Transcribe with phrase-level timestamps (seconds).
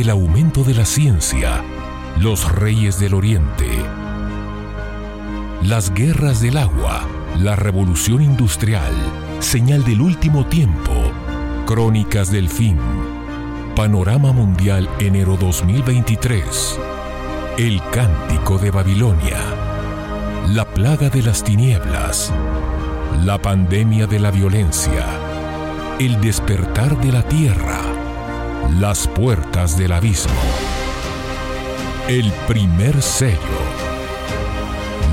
[0.00, 1.64] el aumento de la ciencia,
[2.20, 3.66] los reyes del oriente,
[5.62, 7.08] las guerras del agua,
[7.38, 8.92] la revolución industrial,
[9.38, 10.92] señal del último tiempo,
[11.64, 12.76] crónicas del fin,
[13.74, 16.78] panorama mundial enero 2023,
[17.56, 19.38] el cántico de Babilonia,
[20.50, 22.34] la plaga de las tinieblas,
[23.24, 25.06] la pandemia de la violencia,
[25.98, 27.95] el despertar de la tierra,
[28.72, 30.34] las puertas del abismo,
[32.08, 33.38] el primer sello,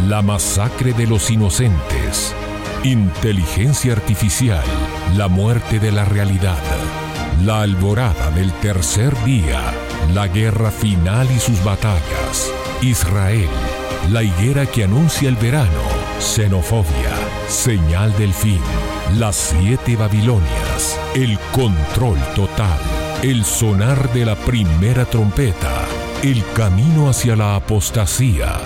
[0.07, 2.35] la masacre de los inocentes,
[2.83, 4.63] inteligencia artificial,
[5.15, 6.57] la muerte de la realidad,
[7.43, 9.61] la alborada del tercer día,
[10.13, 12.51] la guerra final y sus batallas,
[12.81, 13.49] Israel,
[14.11, 15.81] la higuera que anuncia el verano,
[16.19, 17.11] xenofobia,
[17.47, 18.61] señal del fin,
[19.17, 22.79] las siete Babilonias, el control total,
[23.23, 25.85] el sonar de la primera trompeta,
[26.23, 28.59] el camino hacia la apostasía.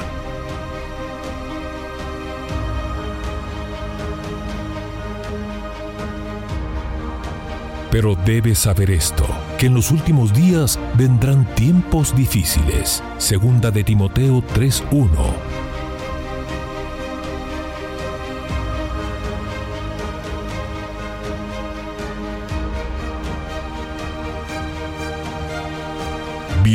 [7.91, 9.27] Pero debes saber esto,
[9.59, 13.03] que en los últimos días vendrán tiempos difíciles.
[13.19, 15.46] Segunda de Timoteo 3:1.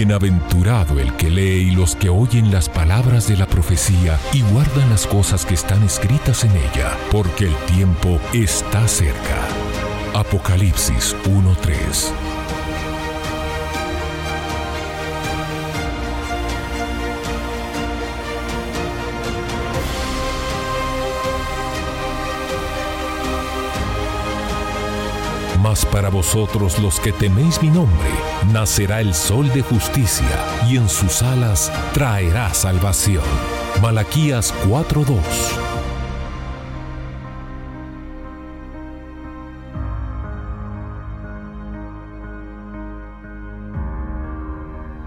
[0.02, 4.90] Bienaventurado el que lee y los que oyen las palabras de la profecía y guardan
[4.90, 9.46] las cosas que están escritas en ella, porque el tiempo está cerca.
[10.12, 12.31] Apocalipsis 1:3
[25.72, 28.10] Para vosotros los que teméis mi nombre,
[28.52, 30.28] nacerá el sol de justicia,
[30.68, 33.24] y en sus alas traerá salvación.
[33.80, 35.16] Malaquías 4:2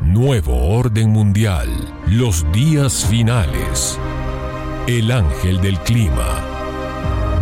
[0.02, 1.70] Nuevo orden mundial,
[2.08, 4.00] los días finales.
[4.88, 6.55] El ángel del clima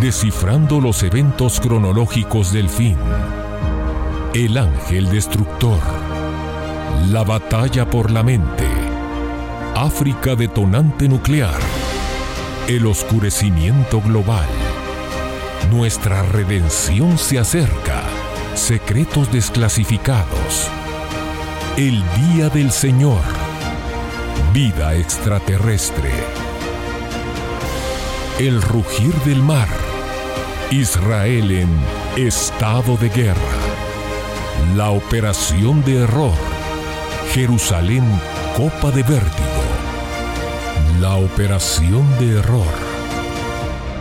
[0.03, 2.97] descifrando los eventos cronológicos del fin.
[4.33, 5.79] El ángel destructor.
[7.09, 8.67] La batalla por la mente.
[9.75, 11.57] África detonante nuclear.
[12.67, 14.45] El oscurecimiento global.
[15.71, 18.03] Nuestra redención se acerca.
[18.55, 20.67] Secretos desclasificados.
[21.77, 22.03] El
[22.33, 23.21] día del Señor.
[24.53, 26.11] Vida extraterrestre.
[28.37, 29.92] El rugir del mar
[30.73, 31.69] Israel en
[32.17, 33.53] estado de guerra.
[34.75, 36.33] La operación de error.
[37.31, 38.03] Jerusalén
[38.57, 39.61] copa de vértigo.
[40.99, 42.73] La operación de error.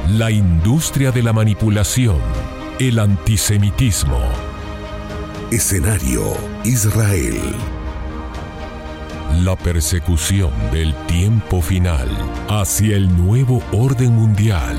[0.08, 2.16] La industria de la manipulación.
[2.78, 4.22] El antisemitismo.
[5.50, 6.32] Escenario
[6.64, 7.38] Israel.
[9.44, 12.08] La persecución del tiempo final
[12.48, 14.78] hacia el nuevo orden mundial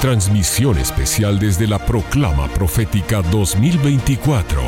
[0.00, 4.60] Transmisión especial desde la Proclama Profética 2024.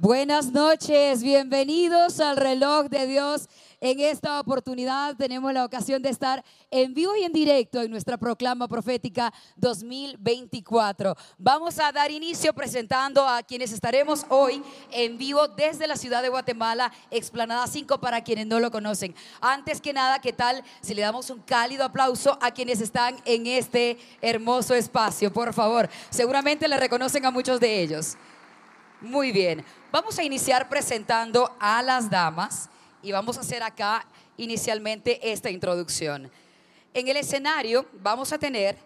[0.00, 3.48] Buenas noches, bienvenidos al reloj de Dios.
[3.80, 8.18] En esta oportunidad tenemos la ocasión de estar en vivo y en directo en nuestra
[8.18, 11.14] proclama profética 2024.
[11.38, 16.28] Vamos a dar inicio presentando a quienes estaremos hoy en vivo desde la ciudad de
[16.28, 19.14] Guatemala, Explanada 5 para quienes no lo conocen.
[19.40, 23.46] Antes que nada, ¿qué tal si le damos un cálido aplauso a quienes están en
[23.46, 25.32] este hermoso espacio?
[25.32, 28.16] Por favor, seguramente le reconocen a muchos de ellos.
[29.00, 32.68] Muy bien, vamos a iniciar presentando a las damas
[33.02, 34.06] y vamos a hacer acá
[34.36, 36.30] inicialmente esta introducción.
[36.94, 38.76] En el escenario vamos a tener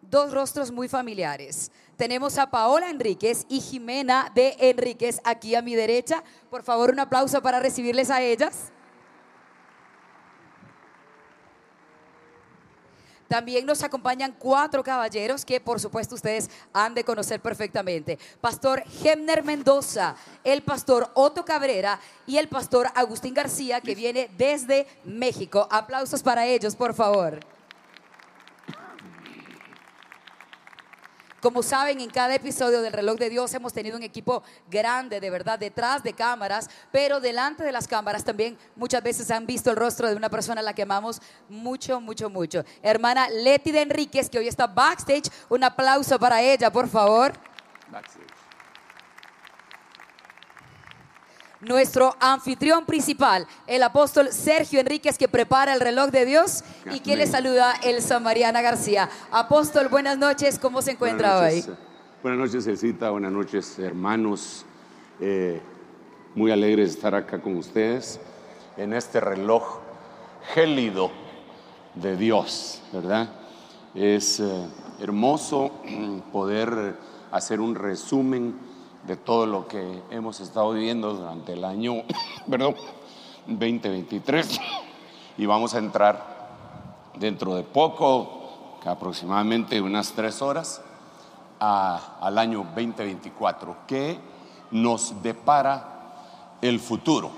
[0.00, 1.70] dos rostros muy familiares.
[1.96, 6.22] Tenemos a Paola Enríquez y Jimena de Enríquez aquí a mi derecha.
[6.50, 8.72] Por favor, un aplauso para recibirles a ellas.
[13.34, 18.16] También nos acompañan cuatro caballeros que por supuesto ustedes han de conocer perfectamente.
[18.40, 20.14] Pastor Gemner Mendoza,
[20.44, 21.98] el pastor Otto Cabrera
[22.28, 25.66] y el pastor Agustín García que viene desde México.
[25.68, 27.40] Aplausos para ellos, por favor.
[31.44, 35.28] Como saben, en cada episodio del reloj de Dios hemos tenido un equipo grande, de
[35.28, 39.76] verdad, detrás de cámaras, pero delante de las cámaras también muchas veces han visto el
[39.76, 41.20] rostro de una persona a la que amamos
[41.50, 42.64] mucho, mucho, mucho.
[42.82, 45.30] Hermana Leti de Enríquez, que hoy está backstage.
[45.50, 47.34] Un aplauso para ella, por favor.
[47.90, 48.33] Backstage.
[51.66, 57.16] Nuestro anfitrión principal, el apóstol Sergio Enríquez, que prepara el reloj de Dios y que
[57.16, 59.08] le saluda el Samariana García.
[59.30, 61.64] Apóstol, buenas noches, ¿cómo se encuentra hoy?
[62.22, 64.64] Buenas noches, Elcita, buenas noches, hermanos.
[65.20, 65.60] Eh,
[66.34, 68.18] muy alegre de estar acá con ustedes
[68.76, 69.78] en este reloj
[70.52, 71.10] gélido
[71.94, 73.28] de Dios, ¿verdad?
[73.94, 74.68] Es eh,
[75.00, 75.70] hermoso
[76.32, 76.96] poder
[77.30, 78.58] hacer un resumen
[79.06, 82.02] de todo lo que hemos estado viviendo durante el año,
[82.50, 82.74] perdón,
[83.46, 84.60] 2023
[85.36, 90.82] y vamos a entrar dentro de poco, aproximadamente unas tres horas,
[91.58, 94.18] al año 2024, que
[94.70, 97.30] nos depara el futuro.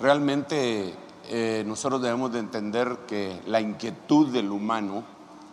[0.00, 0.94] Realmente
[1.28, 5.04] eh, nosotros debemos de entender que la inquietud del humano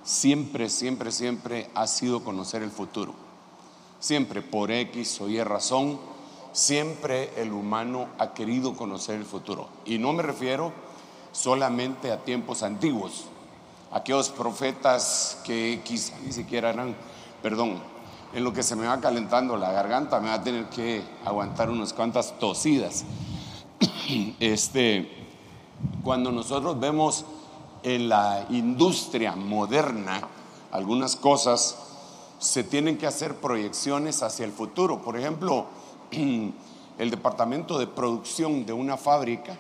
[0.04, 3.25] siempre, siempre, siempre ha sido conocer el futuro
[4.06, 6.00] Siempre por X o Y razón,
[6.52, 9.68] siempre el humano ha querido conocer el futuro.
[9.84, 10.72] Y no me refiero
[11.32, 13.26] solamente a tiempos antiguos,
[13.92, 16.96] aquellos profetas que quizá ni siquiera eran,
[17.42, 17.80] perdón,
[18.36, 21.72] en lo que se me va calentando la garganta me va a tener que aguantar
[21.72, 23.06] unas cuantas tosidas.
[24.40, 25.10] Este,
[26.04, 27.26] cuando nosotros vemos
[27.82, 30.22] en la industria moderna
[30.72, 31.85] algunas cosas,
[32.40, 35.02] se tienen que hacer proyecciones hacia el futuro.
[35.02, 35.68] Por ejemplo,
[36.12, 39.58] el departamento de producción de una fábrica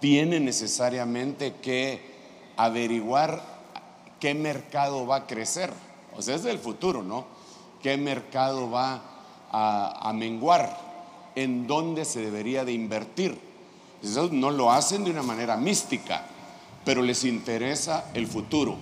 [0.00, 2.14] tiene necesariamente que
[2.56, 3.42] averiguar
[4.20, 5.72] qué mercado va a crecer.
[6.16, 7.24] O sea, es del futuro, ¿no?
[7.82, 9.02] ¿Qué mercado va
[9.50, 10.78] a, menguar?
[11.34, 13.38] ¿En dónde se debería de invertir?
[14.02, 16.24] Eso no lo hacen de una manera mística,
[16.84, 18.76] pero les interesa el futuro.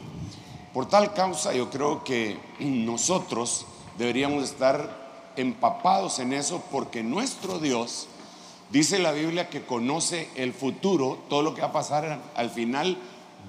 [0.72, 3.66] Por tal causa yo creo que nosotros
[3.98, 8.08] deberíamos estar empapados en eso porque nuestro Dios
[8.70, 12.96] dice la Biblia que conoce el futuro, todo lo que va a pasar al final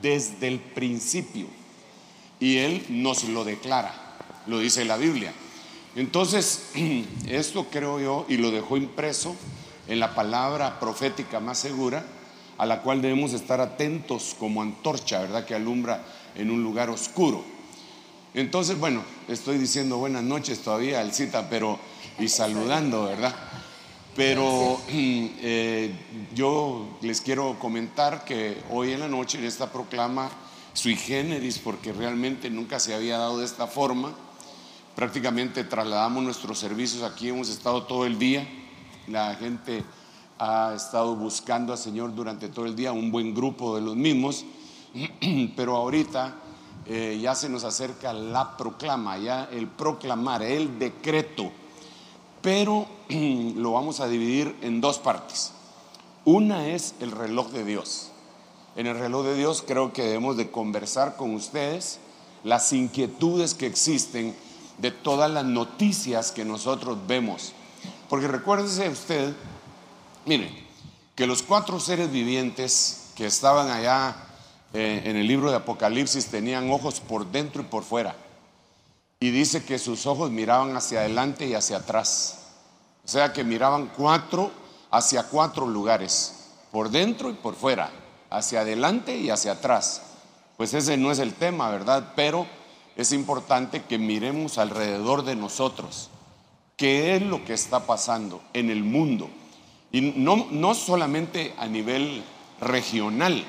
[0.02, 1.48] desde el principio.
[2.42, 3.94] Y Él nos lo declara,
[4.48, 5.34] lo dice la Biblia.
[5.96, 6.72] Entonces,
[7.28, 9.36] esto creo yo, y lo dejó impreso
[9.88, 12.06] en la palabra profética más segura,
[12.58, 15.46] a la cual debemos estar atentos como antorcha, ¿verdad?
[15.46, 16.04] Que alumbra
[16.36, 17.44] en un lugar oscuro.
[18.34, 21.80] Entonces, bueno, estoy diciendo buenas noches todavía al cita, pero
[22.20, 23.36] y saludando, ¿verdad?
[24.16, 25.94] Pero eh,
[26.34, 30.30] yo les quiero comentar que hoy en la noche en esta proclama
[30.74, 34.14] sui generis, porque realmente nunca se había dado de esta forma,
[34.96, 38.48] prácticamente trasladamos nuestros servicios aquí, hemos estado todo el día,
[39.08, 39.84] la gente
[40.40, 44.46] ha estado buscando al Señor durante todo el día, un buen grupo de los mismos,
[45.56, 46.36] pero ahorita
[46.86, 51.52] eh, ya se nos acerca la proclama, ya el proclamar, el decreto,
[52.42, 55.54] pero lo vamos a dividir en dos partes.
[56.26, 58.10] Una es el reloj de Dios.
[58.76, 62.00] En el reloj de Dios creo que debemos de conversar con ustedes
[62.44, 64.36] las inquietudes que existen
[64.78, 67.54] de todas las noticias que nosotros vemos.
[68.10, 69.34] Porque recuérdese usted,
[70.26, 70.50] mire,
[71.16, 74.16] que los cuatro seres vivientes que estaban allá
[74.74, 78.16] eh, en el libro de Apocalipsis tenían ojos por dentro y por fuera.
[79.20, 82.40] Y dice que sus ojos miraban hacia adelante y hacia atrás.
[83.06, 84.52] O sea que miraban cuatro
[84.90, 87.90] hacia cuatro lugares, por dentro y por fuera,
[88.30, 90.02] hacia adelante y hacia atrás.
[90.56, 92.14] Pues ese no es el tema, ¿verdad?
[92.16, 92.46] Pero
[92.96, 96.10] es importante que miremos alrededor de nosotros
[96.78, 99.30] qué es lo que está pasando en el mundo.
[99.92, 102.24] Y no, no solamente a nivel
[102.60, 103.46] regional,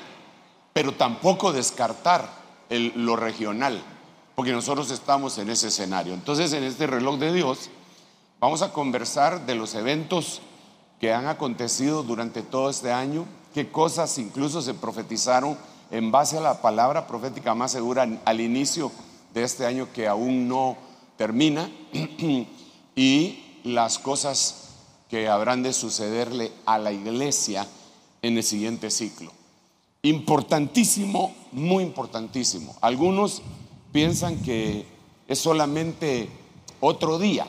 [0.75, 2.29] pero tampoco descartar
[2.69, 3.81] lo regional,
[4.35, 6.13] porque nosotros estamos en ese escenario.
[6.13, 7.69] Entonces, en este reloj de Dios,
[8.41, 10.41] vamos a conversar de los eventos
[10.99, 15.57] que han acontecido durante todo este año, qué cosas incluso se profetizaron
[15.91, 18.91] en base a la palabra profética más segura al inicio
[19.33, 20.75] de este año que aún no
[21.15, 21.71] termina,
[22.97, 24.71] y las cosas
[25.09, 27.65] que habrán de sucederle a la iglesia
[28.21, 29.44] en el siguiente ciclo.
[30.05, 32.75] Importantísimo, muy importantísimo.
[32.81, 33.41] Algunos
[33.91, 34.85] piensan que
[35.27, 36.29] es solamente
[36.79, 37.47] otro día,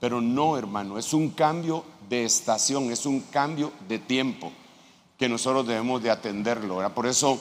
[0.00, 4.50] pero no, hermano, es un cambio de estación, es un cambio de tiempo
[5.16, 6.92] que nosotros debemos de atenderlo.
[6.92, 7.38] Por eso,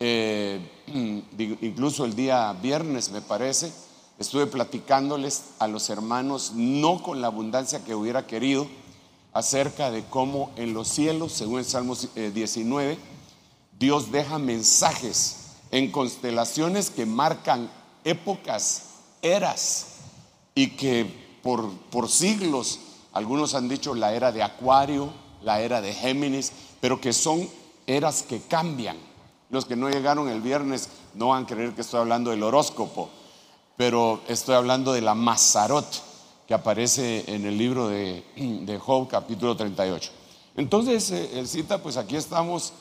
[0.00, 0.60] eh,
[1.60, 3.72] incluso el día viernes, me parece,
[4.18, 8.66] estuve platicándoles a los hermanos, no con la abundancia que hubiera querido,
[9.32, 12.98] acerca de cómo en los cielos, según el Salmo 19, eh,
[13.78, 15.36] Dios deja mensajes
[15.70, 17.70] en constelaciones que marcan
[18.04, 18.82] épocas,
[19.20, 19.88] eras,
[20.54, 22.80] y que por, por siglos,
[23.12, 27.48] algunos han dicho la era de Acuario, la era de Géminis, pero que son
[27.86, 28.96] eras que cambian.
[29.50, 33.10] Los que no llegaron el viernes no van a creer que estoy hablando del horóscopo,
[33.76, 35.86] pero estoy hablando de la Mazarot
[36.48, 38.24] que aparece en el libro de,
[38.80, 40.10] Job capítulo 38.
[40.56, 42.72] Entonces, eh, cita, pues aquí estamos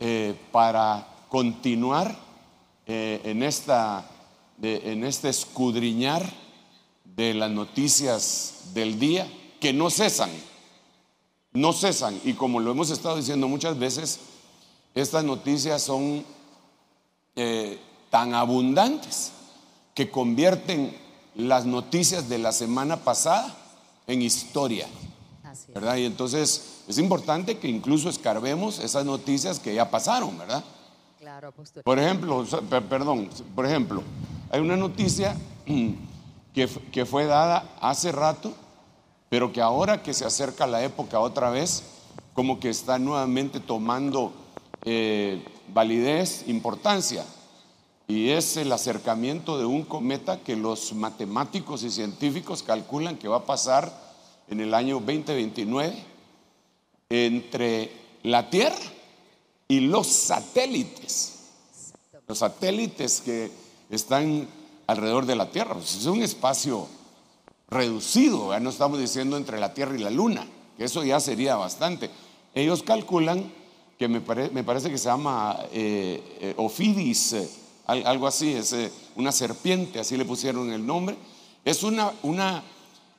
[0.00, 2.16] eh, para continuar
[2.86, 4.08] eh, en, esta,
[4.62, 6.22] en este escudriñar
[7.04, 9.26] de las noticias del día
[9.60, 10.30] que no cesan,
[11.52, 12.20] no cesan.
[12.24, 14.20] Y como lo hemos estado diciendo muchas veces,
[14.94, 16.24] estas noticias son
[18.10, 19.32] tan abundantes
[19.94, 20.96] que convierten
[21.34, 23.54] las noticias de la semana pasada
[24.06, 24.86] en historia.
[25.72, 25.96] ¿Verdad?
[25.96, 30.62] Y entonces es importante que incluso escarbemos esas noticias que ya pasaron, ¿verdad?
[31.18, 32.44] Claro, Por ejemplo,
[32.88, 34.02] perdón, por ejemplo,
[34.50, 35.34] hay una noticia
[36.54, 38.52] que, que fue dada hace rato,
[39.30, 41.82] pero que ahora que se acerca la época otra vez,
[42.34, 44.32] como que está nuevamente tomando
[44.84, 47.24] eh, validez, importancia.
[48.06, 53.38] Y es el acercamiento de un cometa que los matemáticos y científicos calculan que va
[53.38, 53.90] a pasar
[54.48, 56.13] en el año 2029
[57.14, 57.90] entre
[58.22, 58.76] la Tierra
[59.68, 61.34] y los satélites.
[62.26, 63.50] Los satélites que
[63.90, 64.48] están
[64.86, 65.74] alrededor de la Tierra.
[65.74, 66.88] Pues es un espacio
[67.68, 71.56] reducido, ya no estamos diciendo entre la Tierra y la Luna, que eso ya sería
[71.56, 72.10] bastante.
[72.54, 73.52] Ellos calculan
[73.98, 77.32] que me, parece que se llama eh, eh, Ofidis.
[77.34, 77.48] Eh,
[77.86, 81.16] algo así, es eh, una serpiente, así le pusieron el nombre.
[81.64, 82.62] Es una, una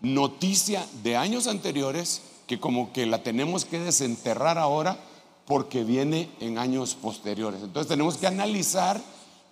[0.01, 4.97] noticia de años anteriores que como que la tenemos que desenterrar ahora
[5.45, 7.61] porque viene en años posteriores.
[7.61, 9.01] Entonces tenemos que analizar,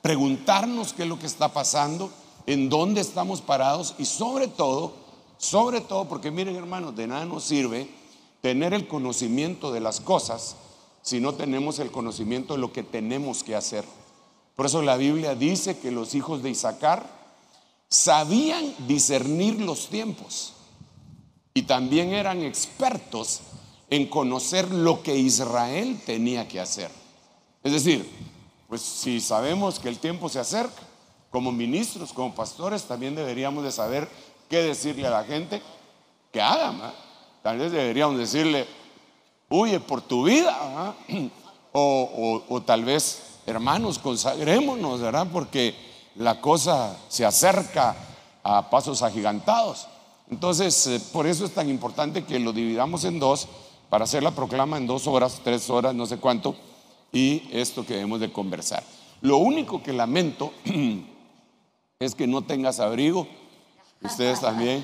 [0.02, 2.12] preguntarnos qué es lo que está pasando,
[2.46, 4.94] en dónde estamos parados y sobre todo,
[5.38, 7.90] sobre todo, porque miren hermanos, de nada nos sirve
[8.42, 10.58] tener el conocimiento de las cosas
[11.02, 13.86] si no tenemos el conocimiento de lo que tenemos que hacer.
[14.56, 17.06] Por eso la Biblia dice que los hijos de Isaacar
[17.90, 20.54] sabían discernir los tiempos
[21.54, 23.42] y también eran expertos
[23.90, 26.90] en conocer lo que Israel tenía que hacer.
[27.64, 28.10] Es decir,
[28.68, 30.82] pues si sabemos que el tiempo se acerca,
[31.30, 34.08] como ministros, como pastores, también deberíamos de saber
[34.50, 35.62] qué decirle a la gente
[36.32, 36.80] que hagan.
[37.42, 38.68] Tal vez deberíamos decirle,
[39.50, 40.96] huye por tu vida,
[41.72, 45.28] o, o tal vez hermanos, consagrémonos, ¿verdad?
[45.32, 45.76] Porque
[46.16, 47.96] la cosa se acerca
[48.44, 49.88] a pasos agigantados.
[50.34, 53.48] Entonces, eh, por eso es tan importante que lo dividamos en dos,
[53.92, 56.56] para hacer la proclama en dos horas, tres horas, no sé cuánto,
[57.12, 58.84] y esto que debemos de conversar.
[59.22, 60.52] Lo único que lamento
[62.00, 63.28] es que no tengas abrigo,
[64.02, 64.84] ustedes también.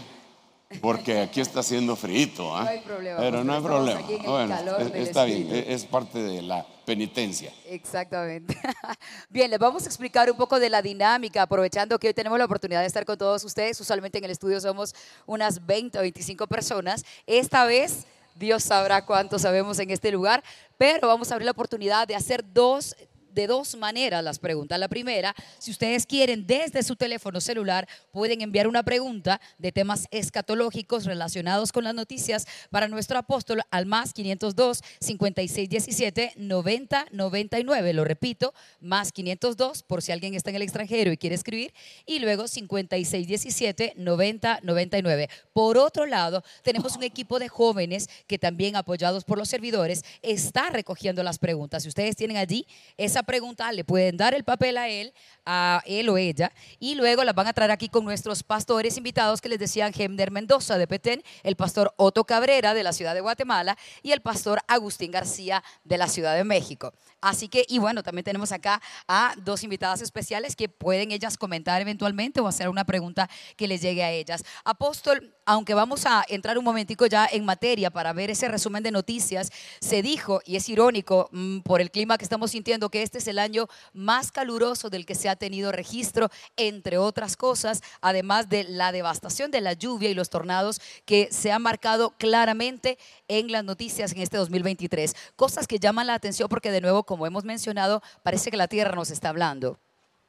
[0.81, 2.55] Porque aquí está haciendo frío.
[2.55, 2.63] ¿ah?
[2.63, 3.19] No hay problema.
[3.19, 4.01] Pero no hay problema.
[4.25, 7.51] Bueno, está bien, es parte de la penitencia.
[7.65, 8.55] Exactamente.
[9.29, 12.45] Bien, les vamos a explicar un poco de la dinámica, aprovechando que hoy tenemos la
[12.45, 13.81] oportunidad de estar con todos ustedes.
[13.81, 14.93] Usualmente en el estudio somos
[15.25, 17.03] unas 20 o 25 personas.
[17.25, 20.43] Esta vez, Dios sabrá cuánto sabemos en este lugar,
[20.77, 22.95] pero vamos a abrir la oportunidad de hacer dos
[23.33, 24.79] de dos maneras las preguntas.
[24.79, 30.07] La primera, si ustedes quieren desde su teléfono celular, pueden enviar una pregunta de temas
[30.11, 37.93] escatológicos relacionados con las noticias para nuestro apóstol al más 502 5617 90 99.
[37.93, 41.73] Lo repito, más 502 por si alguien está en el extranjero y quiere escribir,
[42.05, 45.29] y luego 5617 90 99.
[45.53, 50.69] Por otro lado, tenemos un equipo de jóvenes que también apoyados por los servidores está
[50.69, 51.83] recogiendo las preguntas.
[51.83, 52.65] Si ustedes tienen allí
[52.97, 55.13] esa pregunta, le pueden dar el papel a él,
[55.51, 59.41] a él o ella y luego las van a traer aquí con nuestros pastores invitados
[59.41, 63.21] que les decían Gemder Mendoza de Petén, el pastor Otto Cabrera de la ciudad de
[63.21, 66.93] Guatemala y el pastor Agustín García de la Ciudad de México.
[67.19, 71.81] Así que, y bueno, también tenemos acá a dos invitadas especiales que pueden ellas comentar
[71.81, 73.27] eventualmente o hacer una pregunta
[73.57, 74.43] que les llegue a ellas.
[74.63, 78.91] Apóstol, aunque vamos a entrar un momentico ya en materia para ver ese resumen de
[78.91, 79.51] noticias,
[79.81, 83.27] se dijo, y es irónico mm, por el clima que estamos sintiendo, que este es
[83.27, 88.65] el año más caluroso del que se ha tenido registro, entre otras cosas, además de
[88.65, 93.63] la devastación de la lluvia y los tornados que se han marcado claramente en las
[93.63, 95.15] noticias en este 2023.
[95.35, 98.95] Cosas que llaman la atención porque de nuevo como hemos mencionado, parece que la tierra
[98.95, 99.79] nos está hablando.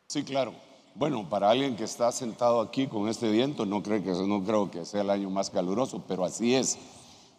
[0.07, 0.55] Sí, claro.
[0.95, 4.71] Bueno, para alguien que está sentado aquí con este viento, no, creo que, no creo
[4.71, 6.79] que sea el año más caluroso, pero así es.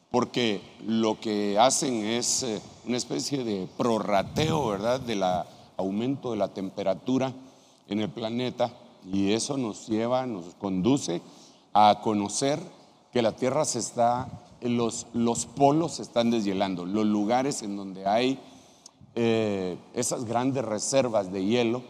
[0.09, 5.23] Porque lo que hacen es eh, una especie de prorrateo, ¿verdad?, del
[5.77, 7.33] aumento de la temperatura
[7.91, 8.73] en el planeta
[9.11, 11.21] y eso nos lleva, nos conduce
[11.73, 12.59] a conocer
[13.11, 14.27] que la Tierra se está,
[14.61, 18.39] los, los polos se están deshielando, los lugares en donde hay
[19.13, 21.83] eh, esas grandes reservas de hielo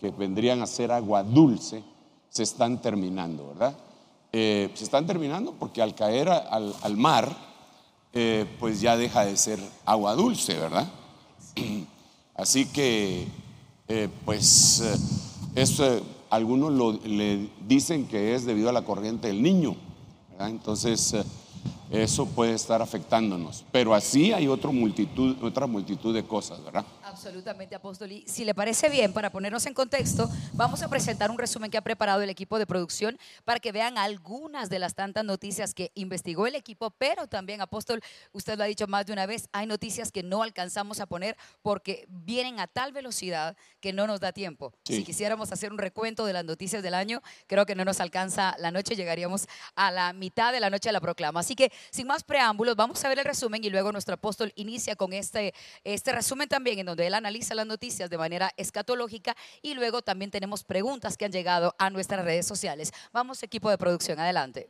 [0.00, 1.84] que vendrían a ser agua dulce
[2.28, 3.76] se están terminando, ¿verdad?
[4.32, 7.28] Eh, se están terminando porque al caer al, mar,
[8.12, 10.88] eh, pues ya deja de ser agua dulce, ¿verdad?
[12.34, 13.28] Así que,
[14.24, 14.82] pues,
[15.54, 19.76] eso, algunos le dicen que es debido a la corriente del niño.
[20.40, 21.14] Entonces,
[21.90, 23.64] eso puede estar afectándonos.
[23.70, 26.84] Pero así hay otra multitud, otra multitud de cosas, ¿verdad?
[27.24, 28.12] Absolutamente, apóstol.
[28.12, 31.78] Y si le parece bien, para ponernos en contexto, vamos a presentar un resumen que
[31.78, 35.90] ha preparado el equipo de producción para que vean algunas de las tantas noticias que
[35.94, 38.02] investigó el equipo, pero también, apóstol,
[38.32, 41.34] usted lo ha dicho más de una vez, hay noticias que no alcanzamos a poner
[41.62, 44.74] porque vienen a tal velocidad que no nos da tiempo.
[44.84, 48.54] Si quisiéramos hacer un recuento de las noticias del año, creo que no nos alcanza
[48.58, 51.40] la noche, llegaríamos a la mitad de la noche de la proclama.
[51.40, 54.94] Así que, sin más preámbulos, vamos a ver el resumen y luego nuestro apóstol inicia
[54.94, 55.54] con este,
[55.84, 60.30] este resumen también en donde él analiza las noticias de manera escatológica y luego también
[60.30, 62.92] tenemos preguntas que han llegado a nuestras redes sociales.
[63.12, 64.68] Vamos, equipo de producción, adelante.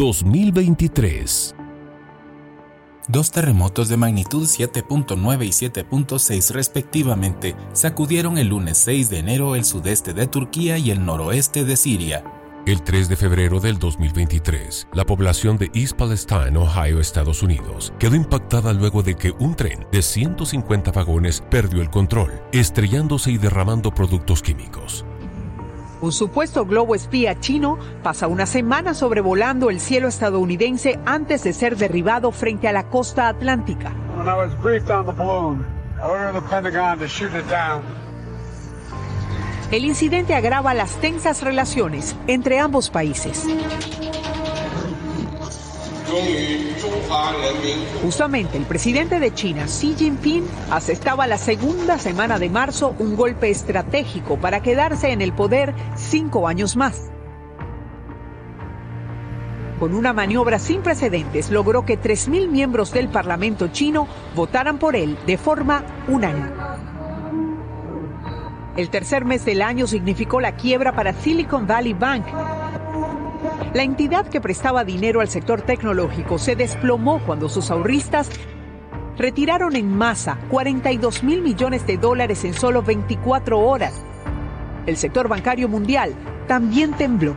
[0.00, 1.69] ...2023
[3.12, 9.64] Dos terremotos de magnitud 7.9 y 7.6 respectivamente sacudieron el lunes 6 de enero el
[9.64, 12.22] sudeste de Turquía y el noroeste de Siria.
[12.66, 18.14] El 3 de febrero del 2023, la población de East Palestine, Ohio, Estados Unidos, quedó
[18.14, 23.92] impactada luego de que un tren de 150 vagones perdió el control, estrellándose y derramando
[23.92, 25.04] productos químicos.
[26.00, 31.76] Un supuesto globo espía chino pasa una semana sobrevolando el cielo estadounidense antes de ser
[31.76, 33.92] derribado frente a la costa atlántica.
[39.70, 43.46] El incidente agrava las tensas relaciones entre ambos países.
[48.02, 53.50] Justamente el presidente de China, Xi Jinping, aceptaba la segunda semana de marzo un golpe
[53.50, 57.10] estratégico para quedarse en el poder cinco años más.
[59.78, 65.16] Con una maniobra sin precedentes logró que 3.000 miembros del Parlamento chino votaran por él
[65.26, 66.50] de forma unánime.
[68.76, 72.24] El tercer mes del año significó la quiebra para Silicon Valley Bank,
[73.74, 78.28] la entidad que prestaba dinero al sector tecnológico se desplomó cuando sus ahorristas
[79.16, 84.04] retiraron en masa 42 mil millones de dólares en solo 24 horas.
[84.86, 86.14] El sector bancario mundial
[86.48, 87.36] también tembló.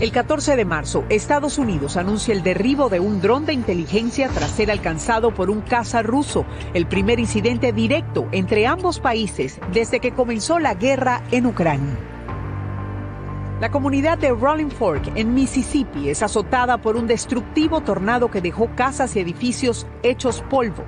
[0.00, 4.50] El 14 de marzo, Estados Unidos anuncia el derribo de un dron de inteligencia tras
[4.50, 10.12] ser alcanzado por un caza ruso, el primer incidente directo entre ambos países desde que
[10.12, 12.15] comenzó la guerra en Ucrania.
[13.58, 18.68] La comunidad de Rolling Fork en Mississippi es azotada por un destructivo tornado que dejó
[18.76, 20.84] casas y edificios hechos polvo.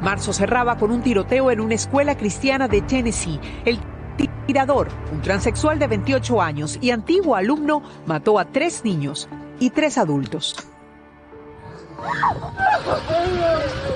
[0.00, 3.38] Marzo cerraba con un tiroteo en una escuela cristiana de Tennessee.
[3.66, 3.78] El
[4.46, 9.28] tirador, un transexual de 28 años y antiguo alumno, mató a tres niños
[9.60, 10.56] y tres adultos.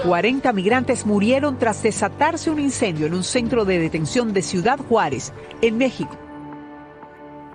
[0.05, 5.33] 40 migrantes murieron tras desatarse un incendio en un centro de detención de Ciudad Juárez,
[5.63, 6.28] en México.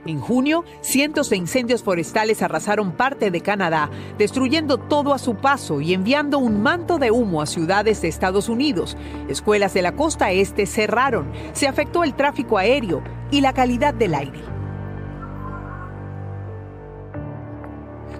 [0.05, 5.79] En junio, cientos de incendios forestales arrasaron parte de Canadá, destruyendo todo a su paso
[5.79, 8.97] y enviando un manto de humo a ciudades de Estados Unidos.
[9.29, 14.15] Escuelas de la costa este cerraron, se afectó el tráfico aéreo y la calidad del
[14.15, 14.39] aire.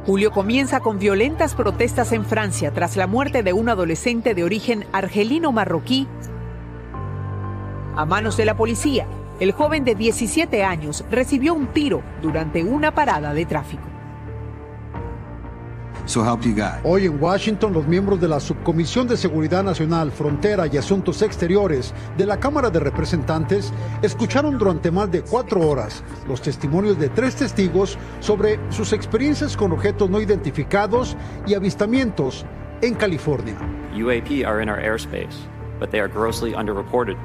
[0.06, 4.86] Julio comienza con violentas protestas en Francia tras la muerte de un adolescente de origen
[4.94, 6.08] argelino-marroquí
[7.96, 9.06] a manos de la policía.
[9.40, 13.84] El joven de 17 años recibió un tiro durante una parada de tráfico.
[16.84, 21.94] Hoy en Washington, los miembros de la Subcomisión de Seguridad Nacional, Frontera y Asuntos Exteriores
[22.18, 27.36] de la Cámara de Representantes escucharon durante más de cuatro horas los testimonios de tres
[27.36, 31.16] testigos sobre sus experiencias con objetos no identificados
[31.48, 32.46] y avistamientos
[32.82, 33.56] en California.
[33.96, 35.48] UAP are in our airspace,
[35.80, 37.18] but they are grossly underreported.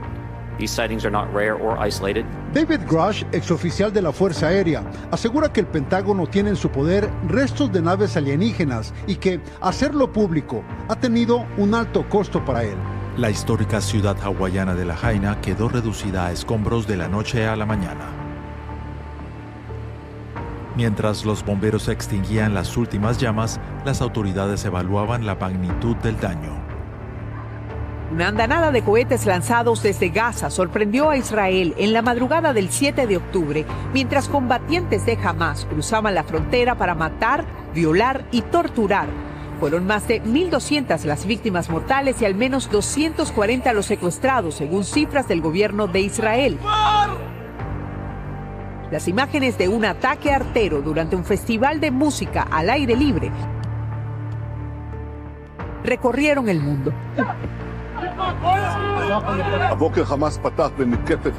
[0.59, 2.25] These sightings are not rare or isolated.
[2.53, 7.09] David Grush, exoficial de la Fuerza Aérea, asegura que el Pentágono tiene en su poder
[7.29, 12.77] restos de naves alienígenas y que hacerlo público ha tenido un alto costo para él.
[13.17, 17.57] La histórica ciudad hawaiana de La Jaina quedó reducida a escombros de la noche a
[17.57, 18.07] la mañana.
[20.77, 26.58] Mientras los bomberos extinguían las últimas llamas, las autoridades evaluaban la magnitud del daño.
[28.11, 33.07] Una andanada de cohetes lanzados desde Gaza sorprendió a Israel en la madrugada del 7
[33.07, 37.45] de octubre, mientras combatientes de Hamas cruzaban la frontera para matar,
[37.75, 39.09] violar y torturar.
[39.61, 45.29] Fueron más de 1.200 las víctimas mortales y al menos 240 los secuestrados, según cifras
[45.29, 46.59] del gobierno de Israel.
[48.91, 53.31] Las imágenes de un ataque artero durante un festival de música al aire libre
[55.85, 56.93] recorrieron el mundo.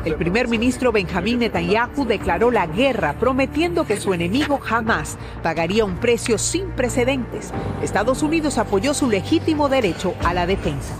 [0.05, 5.97] El primer ministro Benjamín Netanyahu declaró la guerra, prometiendo que su enemigo jamás pagaría un
[5.97, 7.51] precio sin precedentes.
[7.81, 10.95] Estados Unidos apoyó su legítimo derecho a la defensa.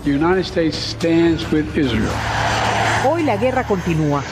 [3.08, 4.22] Hoy la guerra continúa.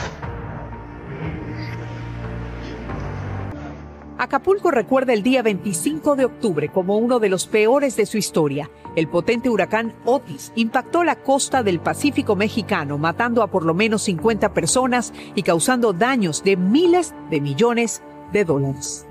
[4.19, 8.69] Acapulco recuerda el día 25 de octubre como uno de los peores de su historia.
[8.97, 14.03] El potente huracán Otis impactó la costa del Pacífico mexicano, matando a por lo menos
[14.03, 18.03] 50 personas y causando daños de miles de millones
[18.33, 19.08] de dólares.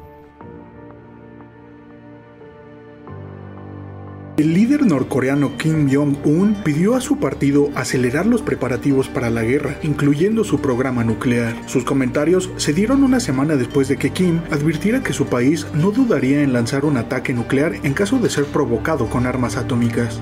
[4.38, 9.80] El líder norcoreano Kim Jong-un pidió a su partido acelerar los preparativos para la guerra,
[9.82, 11.56] incluyendo su programa nuclear.
[11.66, 15.90] Sus comentarios se dieron una semana después de que Kim advirtiera que su país no
[15.90, 20.22] dudaría en lanzar un ataque nuclear en caso de ser provocado con armas atómicas.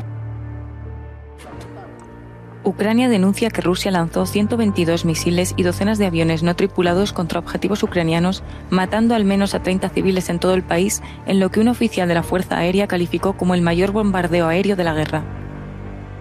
[2.66, 7.84] Ucrania denuncia que Rusia lanzó 122 misiles y docenas de aviones no tripulados contra objetivos
[7.84, 11.68] ucranianos, matando al menos a 30 civiles en todo el país, en lo que un
[11.68, 15.24] oficial de la Fuerza Aérea calificó como el mayor bombardeo aéreo de la guerra.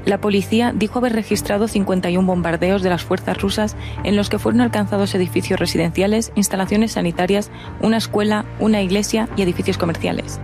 [0.05, 4.61] La policía dijo haber registrado 51 bombardeos de las fuerzas rusas en los que fueron
[4.61, 10.41] alcanzados edificios residenciales, instalaciones sanitarias, una escuela, una iglesia y edificios comerciales.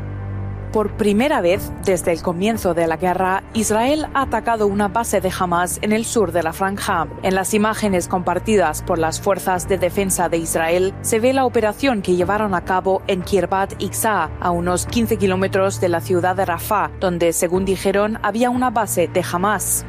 [0.72, 5.32] Por primera vez desde el comienzo de la guerra, Israel ha atacado una base de
[5.36, 7.08] Hamas en el sur de la franja.
[7.24, 12.02] En las imágenes compartidas por las fuerzas de defensa de Israel se ve la operación
[12.02, 16.44] que llevaron a cabo en Kirbat Ixa, a unos 15 kilómetros de la ciudad de
[16.44, 19.84] Rafah, donde, según dijeron, había una base de Hamas.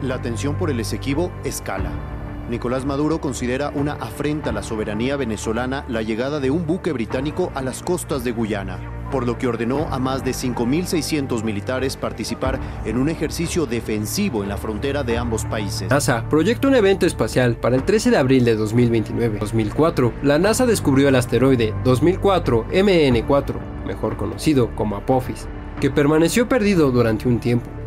[0.00, 2.19] La tensión por el Esequibo escala.
[2.50, 7.52] Nicolás Maduro considera una afrenta a la soberanía venezolana la llegada de un buque británico
[7.54, 12.58] a las costas de Guyana por lo que ordenó a más de 5.600 militares participar
[12.84, 15.90] en un ejercicio defensivo en la frontera de ambos países.
[15.90, 19.38] NASA proyecta un evento espacial para el 13 de abril de 2029.
[19.40, 23.54] 2004, la NASA descubrió el asteroide 2004 MN4,
[23.86, 25.46] mejor conocido como Apophis,
[25.80, 27.79] que permaneció perdido durante un tiempo.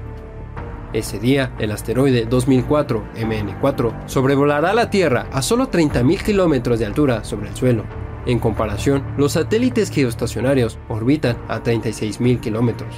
[0.94, 7.24] Ese día, el asteroide 2004 MN4 sobrevolará la Tierra a solo 30.000 kilómetros de altura
[7.24, 7.84] sobre el suelo
[8.26, 12.96] en comparación, los satélites geoestacionarios orbitan a 36.000 kilómetros.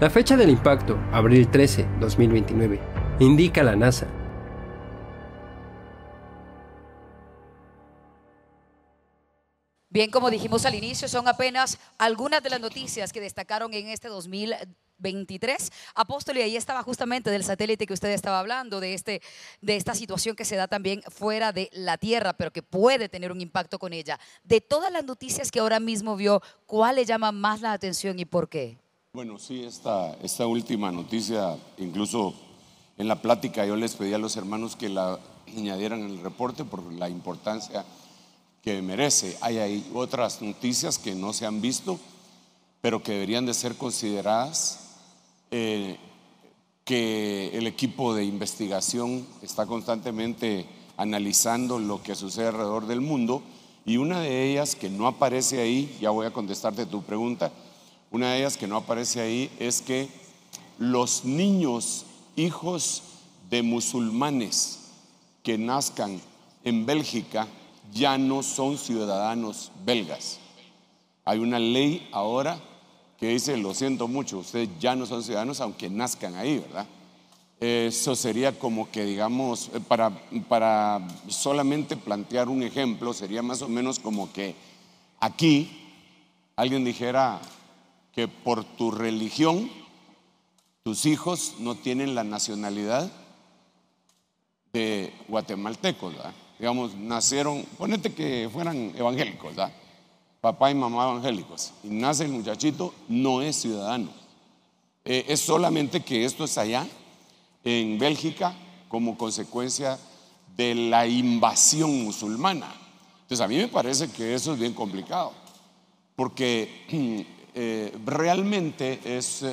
[0.00, 2.80] La fecha del impacto, abril 13, 2029,
[3.18, 4.06] indica la NASA.
[9.90, 14.08] Bien, como dijimos al inicio, son apenas algunas de las noticias que destacaron en este
[14.08, 15.70] 2029 23.
[15.94, 19.20] Apóstol, y ahí estaba justamente del satélite que usted estaba hablando, de, este,
[19.60, 23.32] de esta situación que se da también fuera de la Tierra, pero que puede tener
[23.32, 24.18] un impacto con ella.
[24.44, 28.24] De todas las noticias que ahora mismo vio, ¿cuál le llama más la atención y
[28.24, 28.78] por qué?
[29.14, 32.32] Bueno, sí, esta, última noticia, incluso
[32.96, 35.18] en la plática yo les pedí a los hermanos que la
[35.54, 37.84] añadieran en el reporte por la importancia
[38.62, 39.36] que merece.
[39.42, 42.00] Hay, hay otras noticias que no se han visto,
[42.80, 44.91] pero que deberían de ser consideradas.
[45.54, 45.98] Eh,
[46.86, 53.42] que el equipo de investigación está constantemente analizando lo que sucede alrededor del mundo
[53.84, 57.52] y una de ellas que no aparece ahí, ya voy a contestarte tu pregunta,
[58.10, 60.08] una de ellas que no aparece ahí es que
[60.78, 63.02] los niños, hijos
[63.50, 64.88] de musulmanes
[65.42, 66.18] que nazcan
[66.64, 67.46] en Bélgica,
[67.92, 70.38] ya no son ciudadanos belgas.
[71.26, 72.58] Hay una ley ahora
[73.22, 76.88] que dice, lo siento mucho, ustedes ya no son ciudadanos aunque nazcan ahí, ¿verdad?
[77.60, 80.10] Eso sería como que, digamos, eh, para,
[80.48, 84.56] para solamente plantear un ejemplo, sería más o menos como que
[85.20, 85.70] aquí
[86.56, 87.40] alguien dijera
[88.12, 89.70] que por tu religión
[90.82, 93.08] tus hijos no tienen la nacionalidad
[94.72, 96.34] de guatemaltecos, ¿verdad?
[96.58, 99.72] Digamos, nacieron, ponete que fueran evangélicos, ¿verdad?
[100.42, 104.10] Papá y mamá evangélicos, y nace el muchachito, no es ciudadano.
[105.04, 106.84] Eh, es solamente que esto es allá,
[107.62, 108.52] en Bélgica,
[108.88, 110.00] como consecuencia
[110.56, 112.74] de la invasión musulmana.
[113.22, 115.32] Entonces a mí me parece que eso es bien complicado,
[116.16, 117.24] porque
[117.54, 119.44] eh, realmente es,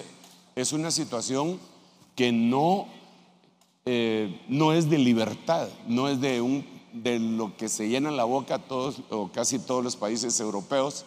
[0.56, 1.60] es, una situación
[2.16, 2.88] que no,
[3.86, 8.24] eh, no es de libertad, no es de un de lo que se llena la
[8.24, 11.06] boca todos o casi todos los países europeos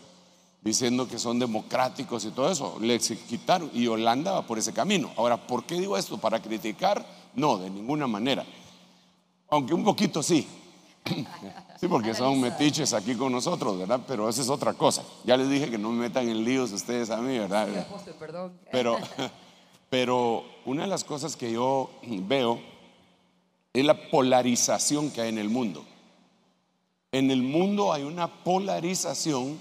[0.62, 2.79] diciendo que son democráticos y todo eso.
[2.81, 5.11] Le quitaron y Holanda va por ese camino.
[5.16, 6.18] Ahora, ¿por qué digo esto?
[6.18, 7.05] ¿Para criticar?
[7.35, 8.45] No, de ninguna manera.
[9.51, 10.47] Aunque un poquito sí.
[11.83, 13.99] Sí, porque son metiches aquí con nosotros, ¿verdad?
[14.07, 15.03] Pero esa es otra cosa.
[15.25, 17.66] Ya les dije que no me metan en líos ustedes a mí, ¿verdad?
[18.71, 18.99] Pero,
[19.90, 22.61] pero una de las cosas que yo veo
[23.72, 25.85] es la polarización que hay en el mundo.
[27.11, 29.61] En el mundo hay una polarización.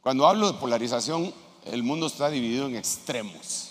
[0.00, 1.32] Cuando hablo de polarización,
[1.64, 3.70] el mundo está dividido en extremos.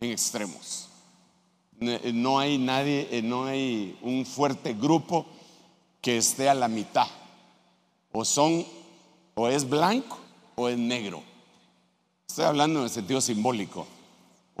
[0.00, 0.88] En extremos.
[1.78, 5.26] No hay nadie, eh, no hay un fuerte grupo
[6.00, 7.06] que esté a la mitad.
[8.12, 8.66] O son,
[9.34, 10.18] o es blanco
[10.56, 11.22] o es negro.
[12.28, 13.86] Estoy hablando en el sentido simbólico.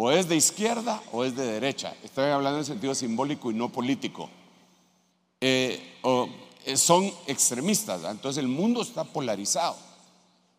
[0.02, 1.94] O es de izquierda o es de derecha.
[2.02, 4.30] Estoy hablando en sentido simbólico y no político.
[5.42, 5.98] Eh,
[6.64, 8.04] eh, son extremistas.
[8.10, 9.76] Entonces el mundo está polarizado.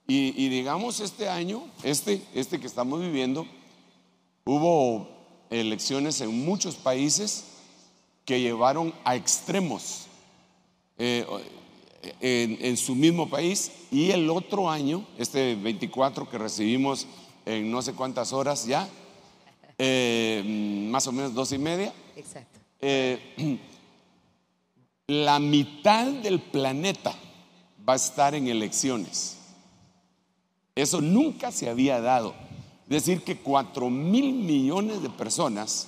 [0.08, 3.48] Y, digamos este año, este, este que estamos viviendo,
[4.46, 5.08] hubo
[5.50, 7.46] elecciones en muchos países
[8.26, 10.06] que llevaron a extremos
[11.00, 11.26] eh,
[12.20, 17.08] en, su mismo país y el otro año, este 24 que recibimos
[17.48, 18.88] en no sé cuántas horas ya,
[19.84, 20.44] eh,
[20.92, 21.92] más o menos dos y media.
[22.16, 22.60] Exacto.
[22.80, 23.58] Eh,
[25.08, 27.16] la mitad del planeta
[27.88, 29.38] va a estar en elecciones.
[30.76, 32.36] Eso nunca se había dado.
[32.84, 35.88] Es decir, que cuatro mil millones de personas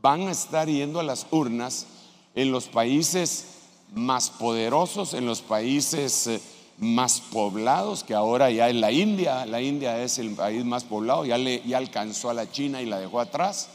[0.00, 1.88] van a estar yendo a las urnas
[2.36, 3.46] en los países
[3.92, 6.40] más poderosos, en los países eh,
[6.80, 11.26] más poblados, que ahora ya en la India, la India es el país más poblado,
[11.26, 13.68] ya, le, ya alcanzó a la China y la dejó atrás.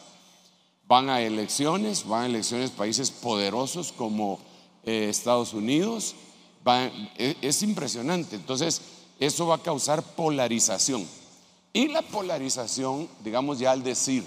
[0.88, 4.40] Van a elecciones, van a elecciones países poderosos como
[4.84, 6.16] eh, Estados Unidos.
[7.18, 8.36] E, es, impresionante.
[8.36, 8.82] Entonces,
[9.20, 11.08] eso va a causar polarización.
[11.74, 14.24] Y la polarización, digamos ya al decir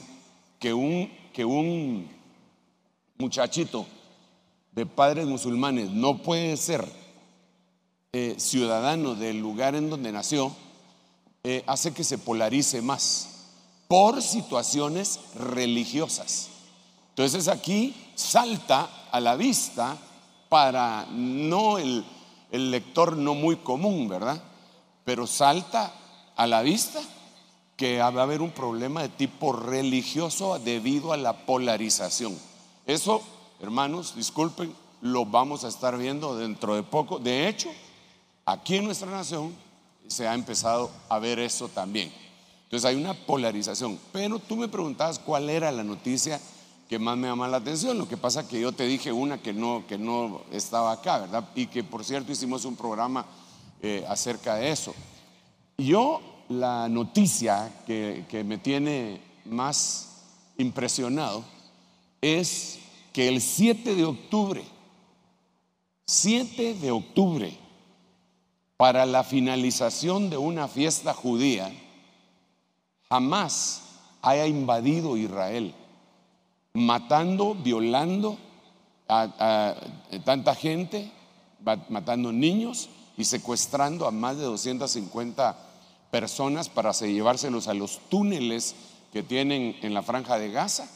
[0.60, 2.08] que un, que un
[3.16, 3.86] muchachito
[4.72, 6.86] de padres musulmanes no puede ser
[8.12, 10.50] eh, ciudadano del lugar en donde nació,
[11.44, 13.28] eh, hace que se polarice más
[13.86, 16.48] por situaciones religiosas.
[17.10, 19.98] Entonces aquí salta a la vista
[20.48, 22.04] para no el,
[22.50, 24.42] el lector no muy común, ¿verdad?
[25.04, 25.92] Pero salta
[26.34, 27.00] a la vista
[27.76, 32.36] que va a haber un problema de tipo religioso debido a la polarización.
[32.86, 33.22] Eso,
[33.60, 37.18] hermanos, disculpen, lo vamos a estar viendo dentro de poco.
[37.18, 37.68] De hecho,
[38.48, 39.54] Aquí en nuestra nación
[40.06, 42.10] se ha empezado a ver eso también.
[42.62, 43.98] Entonces hay una polarización.
[44.10, 46.40] Pero tú me preguntabas cuál era la noticia
[46.88, 47.98] que más me llama la atención.
[47.98, 51.46] Lo que pasa que yo te dije una que no, que no estaba acá, ¿verdad?
[51.54, 53.26] Y que por cierto hicimos un programa
[53.82, 54.94] eh, acerca de eso.
[55.76, 60.22] Yo la noticia que, que me tiene más
[60.56, 61.44] impresionado
[62.22, 62.78] es
[63.12, 64.64] que el 7 de octubre,
[66.06, 67.67] 7 de octubre,
[68.78, 71.68] para la finalización de una fiesta judía,
[73.08, 73.82] jamás
[74.22, 75.74] haya invadido Israel,
[76.74, 78.38] matando, violando
[79.08, 79.74] a,
[80.24, 81.10] tanta gente,
[81.88, 85.56] matando niños y secuestrando a más de 250
[86.12, 88.76] personas para llevárselos a los túneles
[89.12, 90.88] que tienen en la franja de Gaza.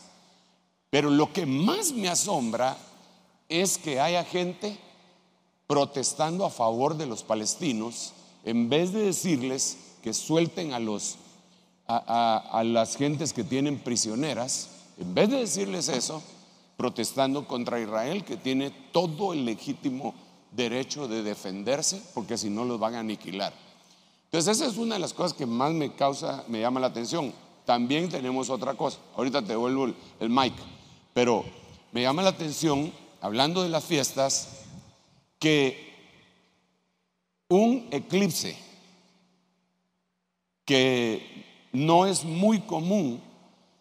[0.88, 2.76] Pero lo que más me asombra
[3.48, 4.78] es que haya gente
[5.72, 8.12] protestando a favor de los palestinos
[8.44, 11.16] en vez de decirles que suelten a los
[11.88, 16.22] a, las gentes que tienen prisioneras, en vez de decirles eso,
[16.76, 20.14] protestando contra Israel, que tiene todo el legítimo
[20.50, 23.54] derecho de defenderse, porque si no los van a aniquilar.
[24.24, 27.32] Entonces esa es una de las cosas que más me causa, me llama la atención.
[27.64, 28.98] También tenemos otra cosa.
[29.16, 30.52] Ahorita te vuelvo el, el mic,
[31.14, 31.46] pero
[31.92, 34.61] me llama la atención, hablando de las fiestas,
[35.42, 35.92] que
[37.48, 38.56] un eclipse
[40.64, 43.20] que no es muy común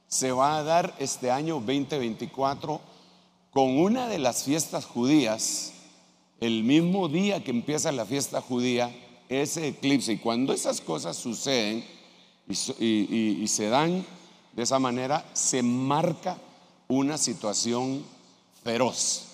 [0.07, 2.81] se va a dar este año 2024
[3.51, 5.73] con una de las fiestas judías,
[6.39, 8.91] el mismo día que empieza la fiesta judía,
[9.29, 10.13] ese eclipse.
[10.13, 11.85] Y cuando esas cosas suceden
[12.79, 14.03] y, se dan
[14.53, 16.39] de esa manera, se marca
[16.87, 18.03] una situación
[18.63, 19.27] feroz.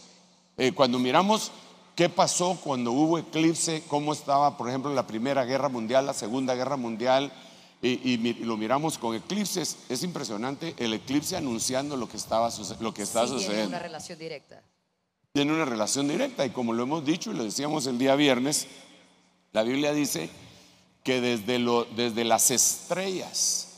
[0.58, 1.54] Eh, cuando miramos
[1.97, 6.53] qué pasó cuando hubo eclipse, cómo estaba, por ejemplo, la Primera Guerra Mundial, la Segunda
[6.53, 7.33] Guerra Mundial,
[7.81, 13.01] y, lo miramos con eclipses, es impresionante el eclipse anunciando lo que estaba, lo que
[13.01, 13.55] estaba sucediendo.
[13.55, 14.62] Tiene una relación directa.
[15.33, 18.67] Tiene una relación directa y como lo hemos dicho y lo decíamos el día viernes,
[19.51, 20.29] la Biblia dice
[21.03, 23.69] que desde, lo, desde las estrellas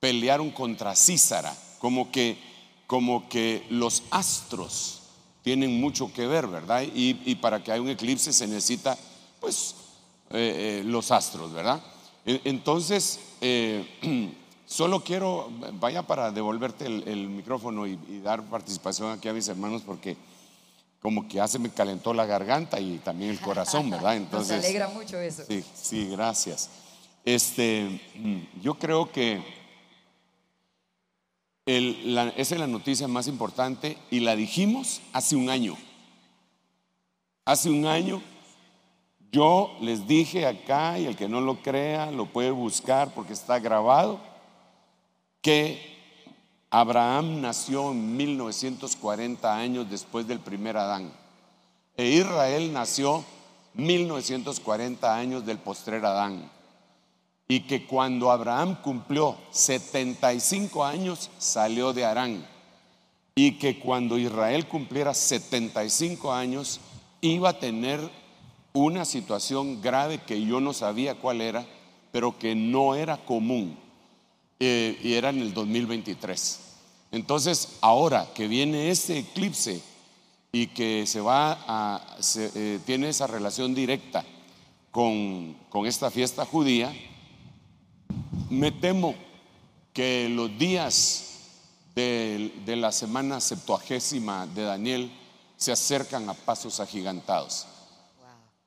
[0.00, 2.38] pelearon contra Císara, como que,
[2.86, 5.01] como que los astros
[5.42, 6.82] tienen mucho que ver, ¿verdad?
[6.82, 8.96] Y, para que haya un eclipse se necesita,
[9.40, 9.74] pues,
[10.30, 11.82] eh, eh, los astros, ¿verdad?
[12.24, 14.32] Entonces, eh,
[14.66, 20.16] solo quiero, vaya para devolverte el, micrófono y, dar participación aquí a mis hermanos porque
[21.00, 24.16] como que ya se me calentó la garganta y también el corazón, ¿verdad?
[24.16, 25.42] Entonces, Nos alegra mucho eso.
[25.46, 26.70] Sí, sí, gracias.
[27.24, 28.00] Este,
[28.62, 29.61] yo creo que
[31.64, 35.76] esa es la noticia más importante y la dijimos hace un año.
[37.44, 38.22] Hace un año
[39.32, 43.58] yo les dije acá, y el que no lo crea lo puede buscar porque está
[43.58, 44.20] grabado,
[45.40, 45.92] que
[46.68, 51.10] Abraham nació en 1940 años después del primer Adán.
[51.96, 53.24] E Israel nació
[53.74, 56.50] 1940 años del postrer Adán.
[57.48, 62.46] Y que cuando Abraham cumplió 75 años salió de Arán.
[63.34, 66.80] Y que cuando Israel cumpliera 75 años
[67.20, 68.00] iba a tener
[68.72, 71.66] una situación grave que yo no sabía cuál era,
[72.10, 73.78] pero que no era común,
[74.60, 76.60] eh, y era en el 2023.
[77.10, 79.82] Entonces, ahora que viene este eclipse
[80.50, 84.24] y que se va a, eh, tiene esa relación directa
[84.90, 86.92] con, esta fiesta judía,
[88.52, 89.14] me temo
[89.94, 91.38] que los días
[91.94, 95.10] de, de la semana septuagésima de Daniel
[95.56, 97.66] se acercan a pasos agigantados.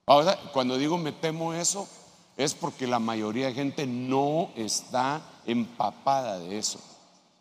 [0.07, 1.87] Ahora, cuando digo me temo eso,
[2.35, 6.79] es porque la mayoría de gente no está empapada de eso.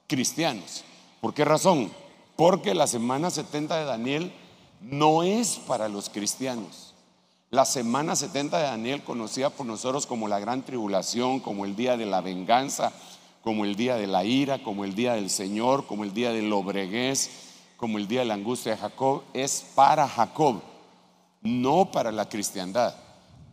[0.06, 0.84] Cristianos.
[1.22, 1.90] ¿Por qué razón?
[2.36, 4.32] Porque la semana 70 de Daniel
[4.82, 6.93] no es para los cristianos.
[7.54, 11.96] La semana 70 de Daniel, conocida por nosotros como la gran tribulación, como el día
[11.96, 12.92] de la venganza,
[13.44, 16.52] como el día de la ira, como el día del Señor, como el día del
[16.52, 17.30] obregués,
[17.76, 20.62] como el día de la angustia de Jacob, es para Jacob
[21.42, 22.92] no para la cristiandad,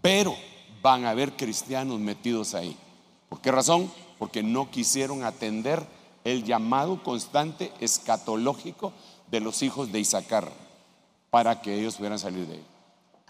[0.02, 0.36] pero
[0.82, 2.76] van a haber cristianos metidos ahí.
[3.30, 3.92] ¿Por qué razón?
[4.18, 5.86] Porque no quisieron atender
[6.24, 8.94] el llamado constante escatológico
[9.30, 10.52] de los hijos de Isaacar
[11.30, 12.71] para que ellos pudieran salir de ahí.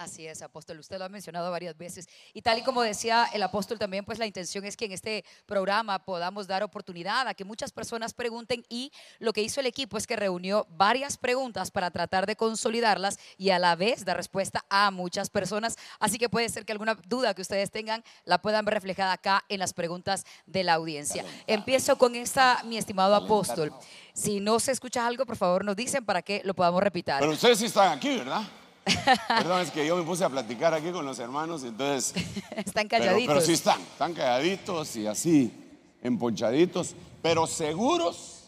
[0.01, 0.79] Así es, apóstol.
[0.79, 2.09] Usted lo ha mencionado varias veces.
[2.33, 5.23] Y tal y como decía el apóstol también, pues la intención es que en este
[5.45, 9.99] programa podamos dar oportunidad a que muchas personas pregunten y lo que hizo el equipo
[9.99, 14.65] es que reunió varias preguntas para tratar de consolidarlas y a la vez dar respuesta
[14.69, 15.77] a muchas personas.
[15.99, 19.45] Así que puede ser que alguna duda que ustedes tengan la puedan ver reflejada acá
[19.49, 21.23] en las preguntas de la audiencia.
[21.45, 23.71] Empiezo con esta, mi estimado apóstol.
[24.13, 27.19] Si no se escucha algo, por favor nos dicen para que lo podamos repitar.
[27.19, 28.41] Pero ustedes sí están aquí, ¿verdad?
[29.27, 32.13] Perdón, es que yo me puse a platicar aquí con los hermanos, entonces.
[32.55, 33.27] están calladitos.
[33.27, 35.53] Pero, sí están, están calladitos y así,
[36.01, 38.43] emponchaditos, pero seguros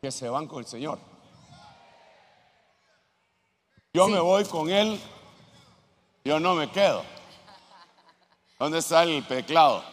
[0.00, 0.98] que se van con el Señor.
[3.94, 4.98] Yo me voy con Él,
[6.24, 7.04] yo no me quedo.
[8.58, 9.84] ¿Dónde está el teclado?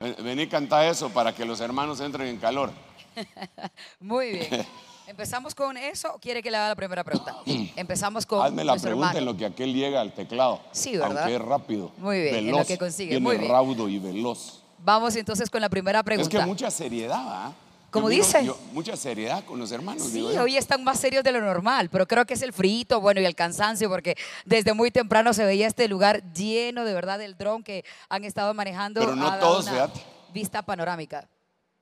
[0.00, 2.70] Vení a cantar eso para que los hermanos entren en calor.
[4.00, 4.66] Muy bien.
[5.08, 7.34] ¿Empezamos con eso o quiere que le haga la primera pregunta?
[7.76, 10.60] Empezamos con Hazme la pregunta en lo que aquel llega al teclado.
[10.70, 11.18] Sí, ¿verdad?
[11.22, 11.90] Aunque es rápido.
[11.96, 13.50] Muy bien, en lo veloz, que consigue, tiene muy bien.
[13.50, 14.62] raudo y veloz.
[14.84, 16.38] Vamos entonces con la primera Es pregunta.
[16.40, 17.52] que mucha seriedad.
[17.90, 18.44] ¿Cómo Yo miro- dice?
[18.44, 20.02] yo- mucha seriedad con los hermanos.
[20.02, 23.00] Sí, digo hoy están más serios de lo normal, pero creo que es el frito,
[23.00, 27.18] bueno, y el cansancio, porque desde muy temprano se veía este lugar lleno de verdad
[27.18, 29.00] del dron que han estado manejando.
[29.00, 30.00] Pero no todos, fíjate.
[30.34, 31.26] Vista panorámica.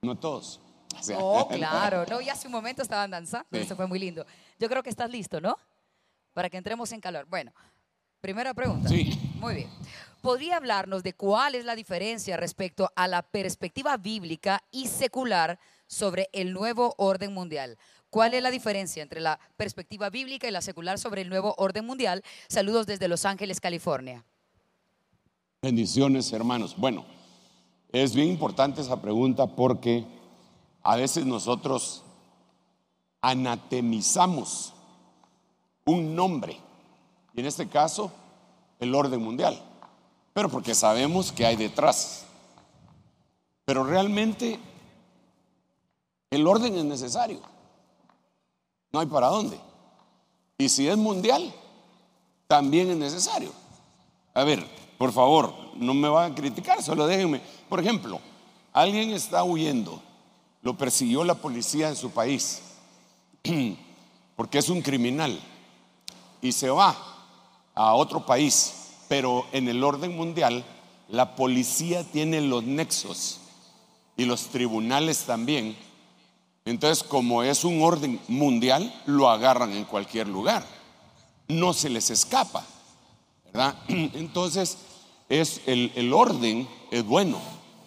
[0.00, 0.60] No todos.
[0.98, 2.04] O sea, Oh, claro.
[2.08, 3.58] No, y hace un momento estaban danzando, Sí.
[3.58, 4.24] eso fue muy lindo.
[4.58, 5.56] Yo creo que estás listo, ¿no?
[6.32, 7.26] Para que entremos en calor.
[7.28, 7.52] Bueno,
[8.20, 8.88] primera pregunta.
[8.88, 9.18] Sí.
[9.40, 9.70] Muy bien.
[10.22, 16.28] ¿Podría hablarnos de cuál es la diferencia respecto a la perspectiva bíblica y secular sobre
[16.32, 17.78] el nuevo orden mundial?
[18.10, 21.84] ¿Cuál es la diferencia entre la perspectiva bíblica y la secular sobre el nuevo orden
[21.84, 22.22] mundial?
[22.48, 24.24] Saludos desde Los Ángeles, California.
[25.62, 26.74] Bendiciones, hermanos.
[26.76, 27.04] Bueno,
[27.92, 30.04] es bien importante esa pregunta porque
[30.86, 32.04] a veces nosotros
[33.20, 34.72] anatemizamos
[35.84, 36.60] un nombre,
[37.34, 38.12] y en este caso,
[38.78, 39.60] el orden mundial,
[40.32, 42.24] pero porque sabemos que hay detrás.
[43.64, 44.60] Pero realmente
[46.30, 47.40] el orden es necesario.
[48.92, 49.58] No hay para dónde.
[50.56, 51.52] Y si es mundial,
[52.46, 53.50] también es necesario.
[54.34, 54.64] A ver,
[54.98, 57.40] por favor, no me van a criticar, solo déjenme.
[57.68, 58.20] Por ejemplo,
[58.72, 60.00] alguien está huyendo,
[60.66, 62.60] lo persiguió la policía en su país,
[64.36, 65.38] porque es un criminal,
[66.42, 66.96] y se va
[67.72, 70.64] a otro país, pero en el orden mundial,
[71.08, 73.38] la policía tiene los nexos
[74.16, 75.76] y los tribunales también.
[76.64, 80.66] Entonces, como es un orden mundial, lo agarran en cualquier lugar.
[81.46, 82.66] No se les escapa.
[83.52, 83.76] ¿verdad?
[83.86, 84.78] Entonces,
[85.28, 87.38] es el, el orden es bueno,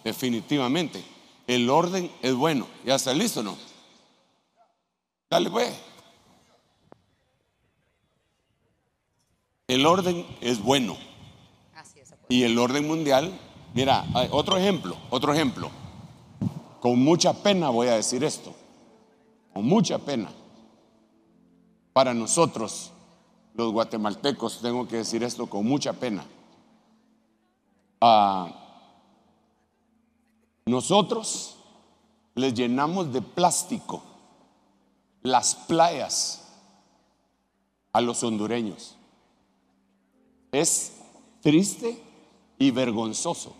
[0.02, 1.04] definitivamente.
[1.50, 2.68] El orden es bueno.
[2.86, 3.56] ¿Ya está listo o no?
[5.28, 5.76] Dale, pues.
[9.66, 10.96] El orden es bueno.
[12.28, 13.36] Y el orden mundial,
[13.74, 15.72] mira, hay otro ejemplo, otro ejemplo.
[16.78, 18.54] Con mucha pena voy a decir esto.
[19.52, 20.30] Con mucha pena.
[21.92, 22.92] Para nosotros,
[23.54, 26.24] los guatemaltecos, tengo que decir esto con mucha pena.
[28.00, 28.59] Ah,
[30.66, 31.56] nosotros
[32.34, 34.02] les llenamos de plástico
[35.22, 36.48] las playas
[37.92, 38.96] a los hondureños.
[40.52, 40.92] Es
[41.42, 42.00] triste
[42.58, 43.54] y vergonzoso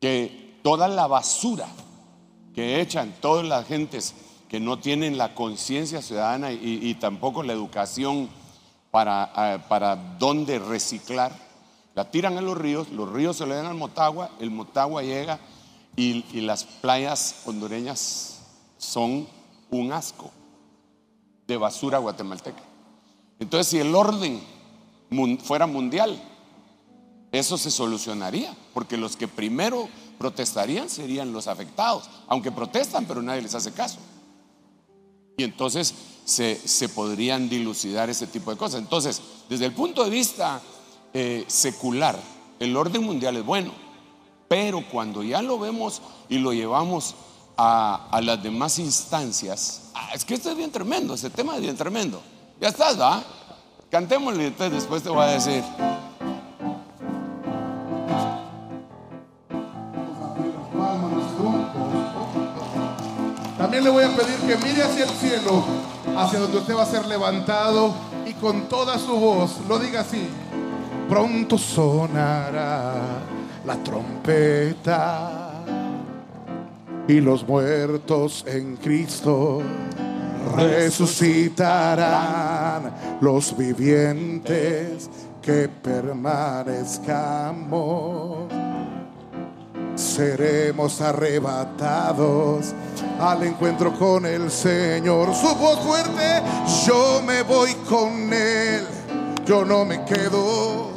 [0.00, 1.68] que toda la basura
[2.54, 4.14] que echan todas las gentes
[4.48, 8.28] que no tienen la conciencia ciudadana y, tampoco la educación
[8.90, 11.32] para, ah, para dónde reciclar,
[11.94, 15.38] la tiran a los ríos, los ríos se le dan al Motagua, el Motagua llega
[15.96, 18.40] y, y las playas hondureñas
[18.78, 19.26] son
[19.70, 20.30] un asco
[21.46, 22.62] de basura guatemalteca.
[23.38, 24.40] Entonces, si el orden
[25.42, 26.20] fuera mundial,
[27.32, 29.88] eso se solucionaría, porque los que primero
[30.18, 33.98] protestarían serían los afectados, aunque protestan, pero nadie les hace caso.
[35.36, 38.80] Y entonces se, se podrían dilucidar ese tipo de cosas.
[38.80, 40.60] Entonces, desde el punto de vista
[41.14, 42.18] eh, secular,
[42.58, 43.72] el orden mundial es bueno,
[44.48, 47.14] pero cuando ya lo vemos y lo llevamos
[47.56, 51.76] a, las demás instancias, ah, es que esto es bien tremendo, ese tema es bien
[51.76, 52.22] tremendo.
[52.60, 53.22] Ya estás, ¿va?
[53.90, 55.62] Cantémosle, entonces después te voy a decir.
[63.58, 65.64] También le voy a pedir que mire hacia el cielo,
[66.16, 67.94] hacia donde usted va a ser levantado
[68.26, 70.28] y con toda su voz lo diga así.
[71.12, 72.94] Pronto sonará
[73.66, 75.62] la trompeta
[77.06, 79.60] y los muertos en Cristo
[80.56, 85.10] resucitarán los vivientes
[85.42, 88.50] que permanezcamos
[89.94, 92.72] seremos arrebatados
[93.20, 95.34] al encuentro con el Señor.
[95.34, 96.42] Su voz fuerte,
[96.86, 98.86] yo me voy con Él,
[99.44, 100.91] yo no me quedo.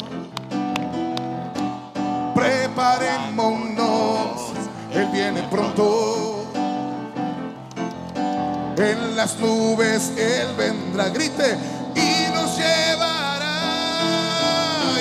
[2.35, 4.51] Preparémonos,
[4.93, 6.45] Él viene pronto.
[8.77, 11.57] En las nubes Él vendrá, grite
[11.95, 13.45] y nos llevará.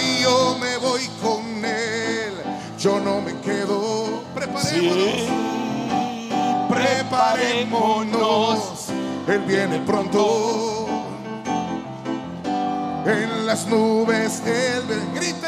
[0.01, 2.35] Y yo me voy con Él,
[2.78, 4.22] yo no me quedo.
[4.35, 5.28] Preparémonos.
[6.68, 8.61] Preparémonos.
[9.26, 10.87] Él viene pronto.
[13.07, 15.43] En las nubes Él ven- grite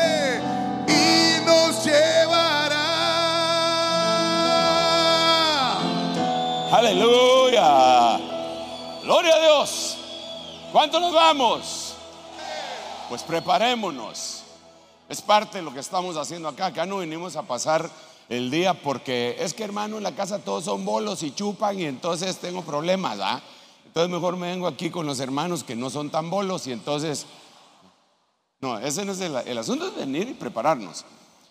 [6.71, 8.19] Aleluya.
[9.03, 9.99] Gloria a Dios.
[10.73, 11.95] ¿Cuánto nos vamos?
[13.09, 14.43] Pues preparémonos.
[15.09, 16.67] Es parte de lo que estamos haciendo acá.
[16.67, 17.89] Acá no venimos a pasar
[18.29, 21.85] el día porque es que hermano en la casa todos son bolos y chupan y
[21.85, 23.41] entonces tengo problemas, ¿ah?
[23.87, 27.27] Entonces mejor me vengo aquí con los hermanos que no son tan bolos y entonces...
[28.61, 31.05] No, ese no es el, el asunto, es venir y prepararnos.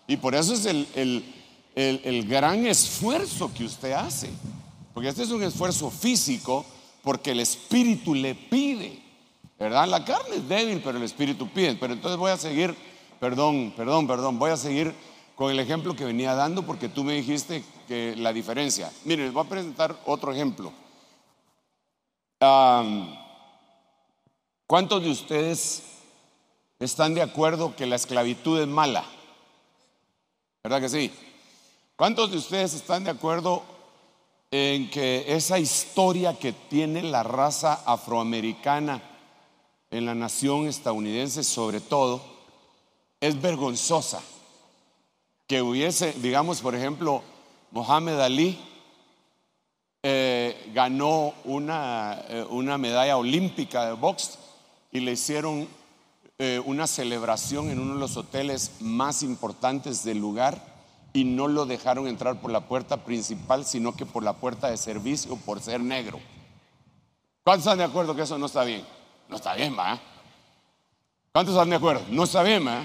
[0.06, 1.34] Y por eso es el, el,
[1.74, 4.28] el, el gran esfuerzo que usted hace.
[4.96, 6.64] Porque este es un esfuerzo físico
[7.02, 8.98] porque el espíritu le pide.
[9.58, 9.86] ¿Verdad?
[9.88, 11.74] La carne es débil, pero el espíritu pide.
[11.74, 12.74] Pero entonces voy a seguir,
[13.20, 14.94] perdón, perdón, perdón, voy a seguir
[15.34, 18.90] con el ejemplo que venía dando porque tú me dijiste que la diferencia.
[19.04, 20.72] Miren, les voy a presentar otro ejemplo.
[24.66, 25.82] ¿Cuántos de ustedes
[26.78, 29.04] están de acuerdo que la esclavitud es mala?
[30.64, 31.12] ¿Verdad que sí?
[31.96, 33.75] ¿Cuántos de ustedes están de acuerdo
[34.50, 39.02] en que esa historia que tiene la raza afroamericana
[39.90, 42.22] en la nación estadounidense sobre todo
[43.20, 44.22] es vergonzosa?
[45.46, 47.22] Que hubiese, digamos, por ejemplo,
[47.70, 48.58] Mohamed Ali
[50.02, 54.38] eh, ganó una, eh, una, medalla olímpica de box
[54.92, 55.68] y le hicieron
[56.38, 60.75] eh, una celebración en uno de los hoteles más importantes del lugar
[61.16, 64.76] y no lo dejaron entrar por la puerta principal, sino que por la puerta de
[64.76, 66.20] servicio por ser negro.
[67.42, 68.86] ¿Cuántos están de acuerdo que eso no está bien?
[69.26, 69.98] No está bien, ¿va?
[71.32, 72.04] ¿Cuántos están de acuerdo?
[72.10, 72.84] No está bien, ¿va?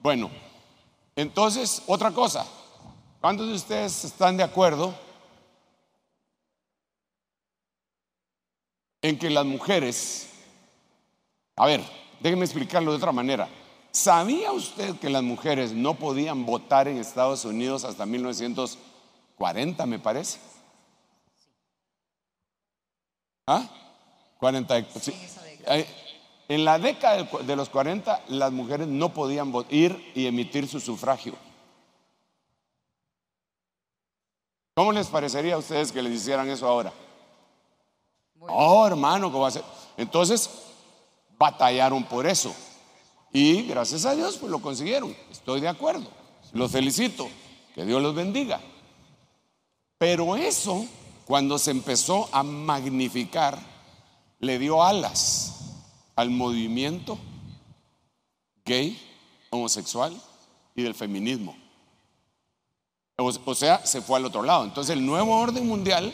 [0.00, 0.30] Bueno,
[1.14, 2.46] entonces, otra cosa.
[3.22, 4.94] ¿Cuántos de ustedes están de acuerdo
[9.00, 10.28] en que las mujeres,
[11.56, 11.80] a ver,
[12.20, 13.48] déjenme explicarlo de otra manera.
[13.96, 20.38] ¿Sabía usted que las mujeres no podían votar en Estados Unidos hasta 1940, me parece?
[23.46, 23.66] ¿Ah?
[24.38, 24.84] 40.
[26.46, 31.32] En la década de los 40 las mujeres no podían ir y emitir su sufragio.
[34.74, 36.92] ¿Cómo les parecería a ustedes que les hicieran eso ahora?
[38.40, 39.64] Oh, hermano, ¿cómo va a ser?
[39.96, 40.50] Entonces,
[41.38, 42.54] batallaron por eso.
[43.32, 45.14] Y gracias a Dios, pues lo consiguieron.
[45.30, 46.10] Estoy de acuerdo.
[46.52, 47.28] Los felicito.
[47.74, 48.60] Que Dios los bendiga.
[49.98, 50.86] Pero eso,
[51.26, 53.58] cuando se empezó a magnificar,
[54.38, 55.74] le dio alas
[56.14, 57.18] al movimiento
[58.64, 58.98] gay,
[59.50, 60.18] homosexual
[60.74, 61.56] y del feminismo.
[63.16, 64.64] O sea, se fue al otro lado.
[64.64, 66.12] Entonces el nuevo orden mundial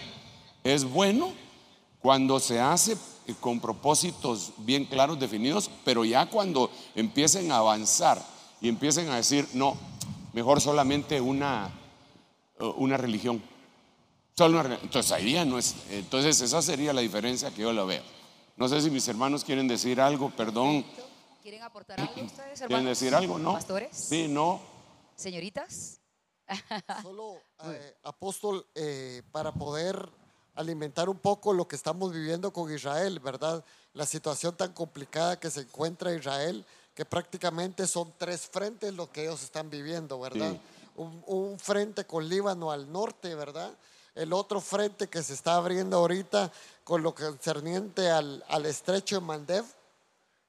[0.62, 1.32] es bueno
[2.00, 2.96] cuando se hace
[3.40, 8.22] con propósitos bien claros, definidos, pero ya cuando empiecen a avanzar
[8.60, 9.76] y empiecen a decir, no,
[10.32, 11.70] mejor solamente una,
[12.76, 13.42] una religión.
[14.36, 15.74] Solo una Entonces ahí ya no es.
[15.90, 18.02] Entonces esa sería la diferencia que yo lo veo.
[18.56, 20.84] No sé si mis hermanos quieren decir algo, perdón.
[21.42, 22.66] ¿Quieren aportar algo ustedes, hermanos?
[22.66, 23.38] ¿Quieren decir algo?
[23.38, 23.54] ¿No?
[23.54, 23.88] ¿Pastores?
[23.92, 24.60] Sí, no.
[25.16, 26.00] ¿Señoritas?
[27.02, 30.08] Solo, eh, apóstol, eh, para poder
[30.55, 33.64] alimentar un poco lo que estamos viviendo con Israel, ¿verdad?
[33.94, 39.22] La situación tan complicada que se encuentra Israel, que prácticamente son tres frentes lo que
[39.22, 40.57] ellos están viviendo, ¿verdad?
[40.96, 43.72] Un, un, frente con Líbano al norte, ¿verdad?
[44.14, 46.53] El otro frente que se está abriendo ahorita
[46.84, 49.64] con lo concerniente al, al estrecho de Mandev,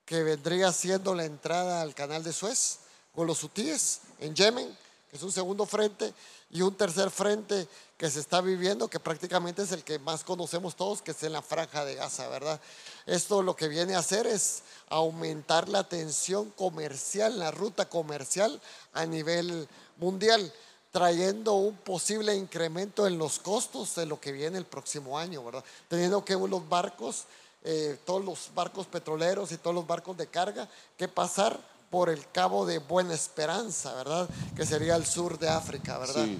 [0.05, 2.79] que vendría siendo la entrada al canal de Suez,
[3.15, 4.67] con los hutíes en Yemen,
[5.09, 6.13] que es un segundo frente,
[6.49, 7.67] y un tercer frente
[8.03, 11.31] que se está viviendo, que prácticamente es el que más conocemos todos, que es en
[11.31, 12.59] la franja de Gaza, ¿verdad?
[13.05, 18.59] Esto lo que viene a hacer es aumentar la tensión comercial, la ruta comercial
[18.91, 20.51] a nivel mundial
[20.91, 25.63] trayendo un posible incremento en los costos de lo que viene el próximo año, ¿verdad?
[25.87, 27.23] Teniendo que los barcos,
[27.63, 31.57] eh, todos los barcos petroleros y todos los barcos de carga, que pasar
[31.89, 34.27] por el Cabo de Buena Esperanza, ¿verdad?
[34.57, 36.25] Que sería el sur de África, ¿verdad?
[36.25, 36.37] Sí,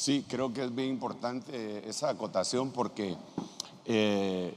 [0.00, 3.16] sí creo que es bien importante esa acotación porque
[3.84, 4.54] eh,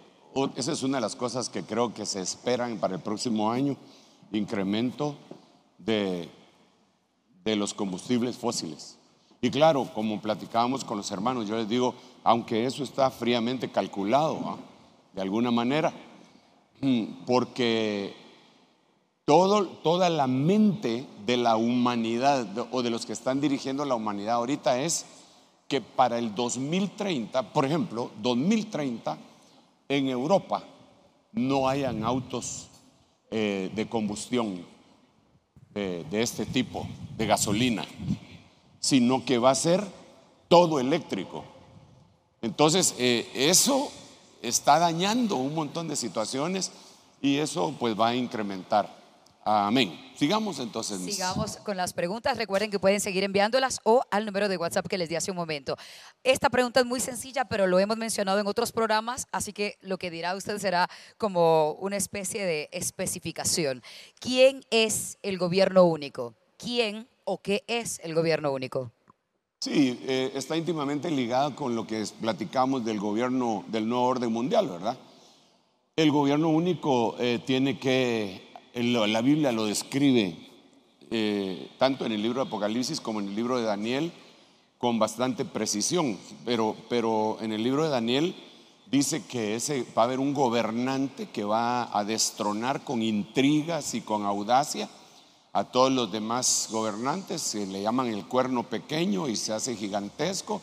[0.56, 3.76] esa es una de las cosas que creo que se esperan para el próximo año,
[4.32, 5.16] incremento
[5.78, 6.30] de,
[7.44, 8.98] de los combustibles fósiles.
[9.42, 14.40] Y claro, como platicábamos con los hermanos, yo les digo, aunque eso está fríamente calculado,
[14.46, 14.58] ¿ah?
[15.14, 15.92] de alguna manera,
[16.80, 18.16] mm, porque
[19.26, 24.36] todo, toda la mente de la humanidad o de los que están dirigiendo la humanidad
[24.36, 25.06] ahorita es
[25.68, 29.18] que para el 2030, por ejemplo, 2030,
[29.90, 30.64] en Europa
[31.32, 32.68] no hayan autos
[33.32, 34.74] eh, de combustión
[35.74, 36.88] de este tipo,
[37.18, 37.84] de gasolina
[38.84, 39.82] sino que va a ser
[40.50, 41.46] todo eléctrico.
[42.42, 43.90] Entonces, eh, eso
[44.42, 46.70] está dañando un montón de situaciones
[47.22, 49.03] y eso pues va a incrementar.
[49.46, 50.00] Amén.
[50.16, 51.00] Sigamos entonces.
[51.00, 52.38] mis- Sigamos con las preguntas.
[52.38, 55.38] Recuerden que pueden seguir enviándolas o al número de WhatsApp que les di hace un
[55.38, 55.76] momento.
[56.24, 59.98] Esta pregunta es muy sencilla, pero lo hemos mencionado en otros programas, así que lo
[59.98, 63.84] que dirá usted será como una especie de especificación.
[64.20, 66.36] ¿Quién es el gobierno único?
[66.58, 68.92] ¿Quién o qué es el gobierno único?
[69.60, 74.70] Sí, eh, está íntimamente ligada con lo que platicamos del gobierno del nuevo orden mundial,
[74.70, 74.98] ¿verdad?
[75.98, 80.36] El gobierno único eh, tiene que, la Biblia lo describe
[81.12, 84.12] eh, tanto en el libro de Apocalipsis como en el libro de Daniel
[84.80, 88.36] con bastante precisión, pero, pero en el libro de Daniel
[88.90, 94.02] dice que ese, va a haber un gobernante que va a destronar con intrigas y
[94.02, 94.90] con audacia
[95.54, 100.62] a todos los demás gobernantes, se le llaman el cuerno pequeño y se hace gigantesco,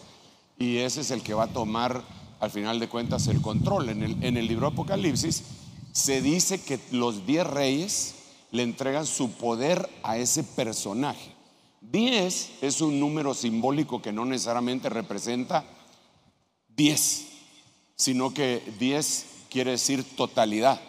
[0.59, 2.03] y ese es el que va a tomar
[2.41, 3.89] al final de cuentas el control.
[3.89, 5.60] En el, en el libro de Apocalipsis
[5.93, 8.14] se dice que los diez reyes
[8.51, 11.34] le entregan su poder a ese personaje.
[11.80, 15.64] Diez es un número simbólico que no necesariamente representa
[16.68, 17.26] diez,
[17.97, 20.80] sino que diez quiere decir totalidad.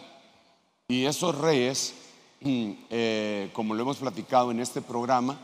[0.88, 1.94] Y esos reyes,
[2.40, 5.40] eh, como lo hemos platicado en este programa,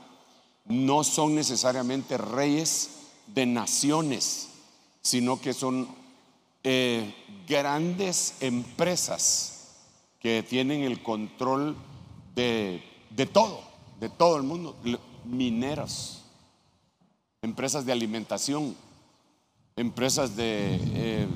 [0.66, 2.90] no son necesariamente reyes
[3.26, 4.48] de naciones,
[5.00, 5.88] sino que son
[6.64, 7.14] eh,
[7.46, 9.76] grandes empresas
[10.20, 11.76] que tienen el control
[12.34, 13.62] de, de todo,
[14.00, 14.76] de todo el mundo,
[15.24, 16.24] mineras,
[17.42, 18.76] empresas de alimentación,
[19.76, 21.28] empresas de, eh,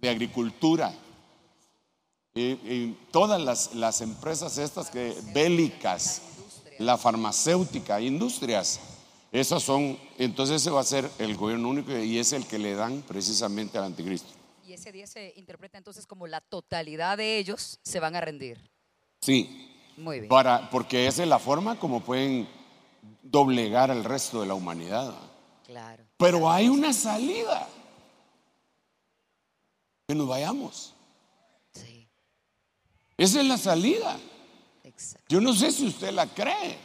[0.00, 0.92] de agricultura,
[2.36, 6.20] y todas las, las empresas estas que bélicas,
[6.80, 8.80] la farmacéutica, industrias,
[9.34, 12.74] esas son, entonces ese va a ser el gobierno único y es el que le
[12.74, 14.28] dan precisamente al anticristo.
[14.64, 18.70] Y ese día se interpreta entonces como la totalidad de ellos se van a rendir.
[19.20, 20.28] Sí, Muy bien.
[20.28, 22.48] para, porque esa es la forma como pueden
[23.22, 25.12] doblegar al resto de la humanidad.
[25.66, 26.04] Claro.
[26.16, 27.68] Pero hay una salida.
[30.06, 30.94] Que nos vayamos.
[33.16, 34.16] Esa es la salida.
[35.28, 36.76] Yo no sé si usted la cree,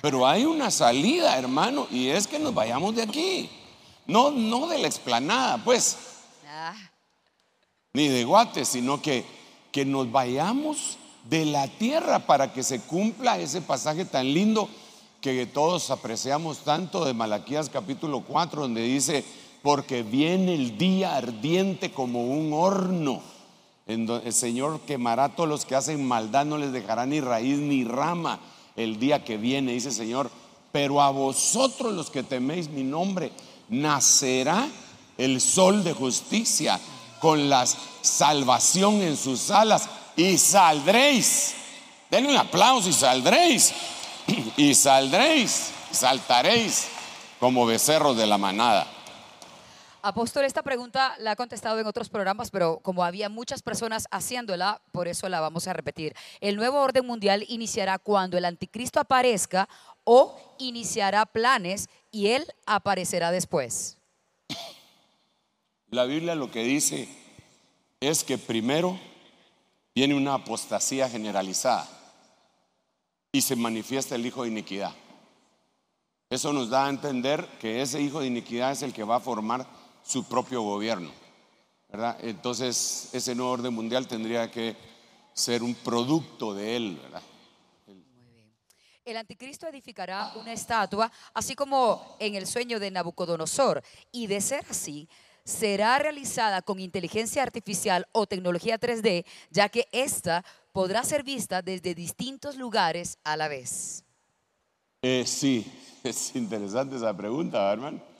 [0.00, 3.50] pero hay una salida, hermano, y es que nos vayamos de aquí.
[4.06, 5.96] No, no de la explanada, pues,
[6.50, 6.74] Ah,
[7.92, 9.24] ni de Guate, sino que,
[9.70, 14.68] que nos vayamos de la tierra para que se cumpla ese pasaje tan lindo
[15.20, 19.24] que todos apreciamos tanto de Malaquías capítulo 4, donde dice,
[19.62, 23.20] porque viene el día ardiente como un horno,
[23.86, 27.84] el Señor quemará a todos los que hacen maldad, no les dejará ni raíz ni
[27.84, 28.40] rama
[28.78, 30.30] el día que viene, dice Señor,
[30.72, 33.32] pero a vosotros los que teméis mi nombre,
[33.68, 34.68] nacerá
[35.18, 36.78] el sol de justicia
[37.20, 41.54] con la salvación en sus alas y saldréis.
[42.10, 43.74] Denle un aplauso y saldréis.
[44.56, 46.88] Y saldréis, saltaréis
[47.40, 48.86] como becerros de la manada.
[50.08, 54.80] Apóstol, esta pregunta la ha contestado en otros programas, pero como había muchas personas haciéndola,
[54.90, 56.14] por eso la vamos a repetir.
[56.40, 59.68] ¿El nuevo orden mundial iniciará cuando el anticristo aparezca
[60.04, 63.98] o iniciará planes y él aparecerá después?
[65.90, 67.06] La Biblia lo que dice
[68.00, 68.98] es que primero
[69.94, 71.86] viene una apostasía generalizada
[73.30, 74.94] y se manifiesta el hijo de iniquidad.
[76.30, 79.20] Eso nos da a entender que ese hijo de iniquidad es el que va a
[79.20, 79.77] formar
[80.08, 81.10] su propio gobierno.
[81.90, 82.16] ¿verdad?
[82.22, 84.74] Entonces, ese nuevo orden mundial tendría que
[85.34, 86.98] ser un producto de él.
[87.02, 87.22] ¿verdad?
[89.04, 94.64] El anticristo edificará una estatua, así como en el sueño de Nabucodonosor, y de ser
[94.70, 95.08] así,
[95.44, 100.42] será realizada con inteligencia artificial o tecnología 3D, ya que ésta
[100.72, 104.04] podrá ser vista desde distintos lugares a la vez.
[105.02, 105.70] Eh, sí,
[106.02, 108.17] es interesante esa pregunta, hermano.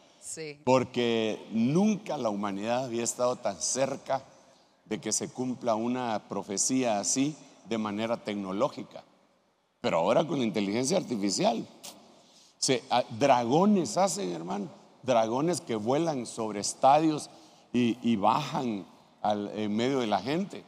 [0.64, 4.22] Porque nunca la humanidad había estado tan cerca
[4.84, 7.36] de que se cumpla una profecía así
[7.68, 9.04] de manera tecnológica.
[9.80, 11.66] Pero ahora con la inteligencia artificial,
[12.90, 14.68] ah, dragones hacen, hermano,
[15.02, 17.30] dragones que vuelan sobre estadios
[17.72, 18.86] y, y bajan
[19.22, 20.64] al- en medio de la gente.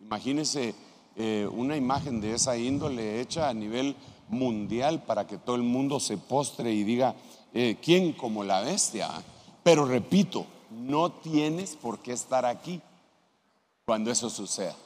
[0.00, 0.74] Imagínense
[1.16, 3.96] eh, una imagen de esa índole hecha a nivel
[4.28, 7.14] mundial para que todo el mundo se postre y diga,
[7.54, 9.10] eh, ¿quién como la bestia?
[9.62, 12.80] Pero repito, no tienes por qué estar aquí
[13.84, 14.76] cuando eso suceda.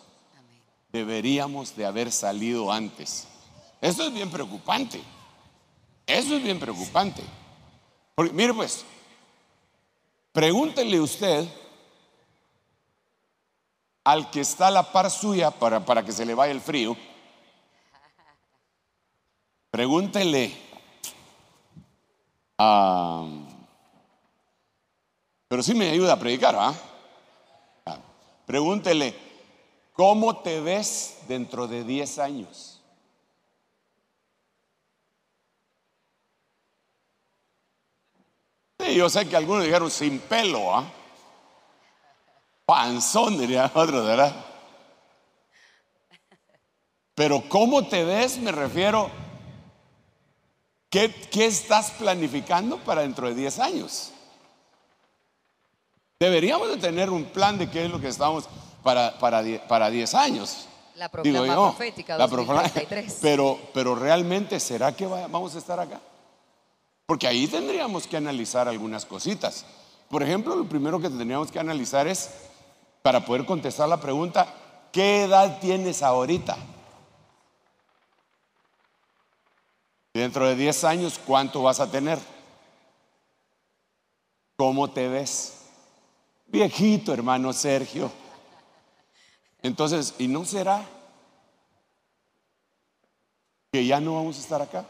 [0.91, 3.27] Deberíamos de haber salido antes.
[3.81, 5.01] Eso es bien preocupante.
[6.07, 7.23] Eso es bien preocupante.
[8.15, 8.85] Porque, mire pues,
[10.33, 11.49] pregúntele usted
[14.05, 16.97] al que está a la par suya para, para que se le vaya el frío,
[19.71, 20.66] pregúntele
[25.49, 26.75] Pero sí me ayuda a predicar, ¿ah?
[28.47, 29.15] Pregúntele,
[29.93, 32.81] ¿cómo te ves dentro de 10 años?
[38.79, 40.85] Sí, yo sé que algunos dijeron sin pelo, ¿ah?
[42.65, 44.35] Panzón, diría otros, ¿verdad?
[47.15, 48.39] Pero ¿cómo te ves?
[48.39, 49.11] Me refiero,
[50.91, 54.13] ¿qué, qué estás planificando para dentro de 10 años?
[56.19, 58.49] Deberíamos de tener un plan de qué es lo que estamos
[58.83, 60.67] para, para, para 10 años.
[60.95, 63.19] La Digo proclama yo, profética la proclama- 2033.
[63.21, 66.01] Pero, pero realmente, ¿será que vamos a estar acá?
[67.05, 69.67] Porque ahí tendríamos que analizar algunas cositas.
[70.09, 72.31] Por ejemplo, lo primero que tendríamos que analizar es,
[73.03, 74.47] para poder contestar la pregunta,
[74.93, 76.57] ¿qué edad tienes ahorita?
[80.17, 82.19] Dentro de 10 años, ¿cuánto vas a tener?
[84.57, 85.59] ¿Cómo te ves?
[86.47, 88.11] Viejito, hermano Sergio.
[89.61, 90.83] Entonces, ¿y no será
[93.71, 94.87] que ya no vamos a estar acá?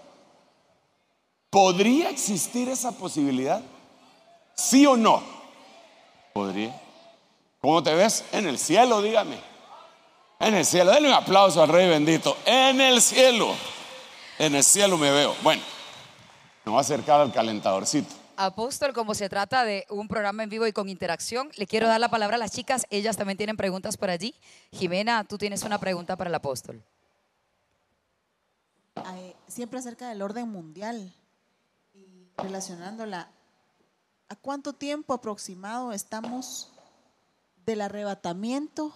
[1.50, 3.62] ¿Podría existir esa posibilidad?
[4.54, 5.24] ¿Sí o no?
[6.34, 6.80] Podría.
[7.60, 8.24] ¿Cómo te ves?
[8.30, 9.40] En el cielo, dígame.
[10.38, 10.92] En el cielo.
[10.92, 12.36] Denle un aplauso al Rey bendito.
[12.44, 13.56] En el cielo.
[14.38, 15.34] En el cielo me veo.
[15.42, 15.62] Bueno,
[16.64, 18.14] me voy a acercar al calentadorcito.
[18.36, 21.98] Apóstol, como se trata de un programa en vivo y con interacción, le quiero dar
[22.00, 22.86] la palabra a las chicas.
[22.90, 24.34] Ellas también tienen preguntas por allí.
[24.72, 26.82] Jimena, tú tienes una pregunta para el apóstol.
[29.48, 31.14] siempre acerca del orden mundial
[31.94, 33.30] y relacionándola.
[34.28, 36.72] ¿A cuánto tiempo aproximado estamos
[37.64, 38.92] del arrebatamiento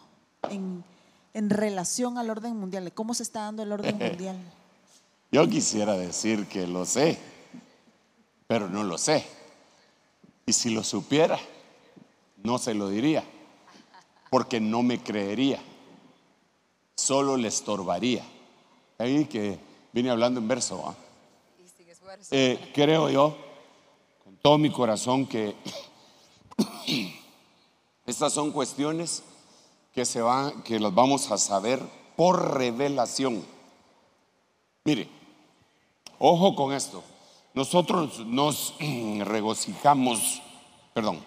[0.51, 0.85] en,
[1.33, 2.85] en relación al orden mundial?
[2.85, 4.37] ¿De ¿Cómo se está dando el orden mundial?
[5.33, 7.17] Yo quisiera decir que lo sé,
[8.49, 9.25] pero no lo sé.
[10.45, 11.39] Y si lo supiera,
[12.43, 13.23] no se lo diría,
[14.29, 15.61] porque no me creería,
[16.97, 18.25] solo le estorbaría.
[18.99, 19.59] Ahí que
[19.93, 20.83] vine hablando en verso.
[20.85, 20.95] ¿ah?
[22.33, 23.37] Eh, creo yo,
[24.25, 25.55] con todo mi corazón, que
[28.07, 29.23] estas son cuestiones
[29.95, 31.81] que se van, que las vamos a saber
[32.17, 33.45] por revelación.
[34.85, 35.20] Mire,
[36.21, 37.03] ojo con esto.
[37.55, 38.75] Nosotros nos
[39.25, 40.41] regocijamos,
[40.95, 41.19] perdón,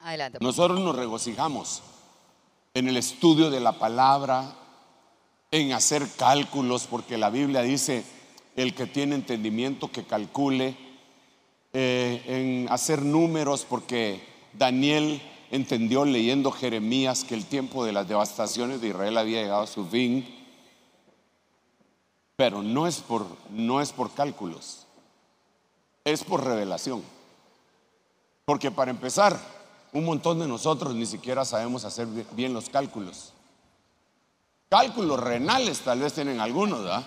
[0.00, 0.38] Adelante.
[0.40, 1.82] nosotros nos regocijamos
[2.74, 4.54] en el estudio de la palabra,
[5.52, 8.04] en hacer cálculos, porque la Biblia dice,
[8.56, 10.76] el que tiene entendimiento que calcule,
[11.72, 14.22] eh, en hacer números, porque
[14.52, 19.66] Daniel entendió leyendo Jeremías que el tiempo de las devastaciones de Israel había llegado a
[19.66, 20.35] su fin,
[22.36, 24.86] pero no es por, no es por cálculos,
[26.04, 27.02] es por revelación.
[28.44, 29.38] Porque para empezar,
[29.92, 33.32] un montón de nosotros ni siquiera sabemos hacer bien los cálculos.
[34.68, 37.04] Cálculos renales tal vez tienen algunos, ¿verdad?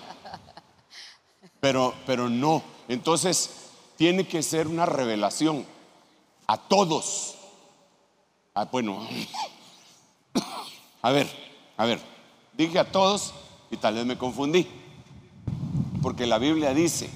[1.59, 2.63] Pero, pero no.
[2.87, 5.65] Entonces, tiene que ser una revelación
[6.47, 7.35] a todos.
[8.55, 9.07] Ah, bueno,
[11.01, 11.27] a ver,
[11.77, 11.99] a ver,
[12.53, 13.33] dije a todos
[13.69, 14.67] y tal vez me confundí.
[16.09, 17.07] Porque la Biblia dice,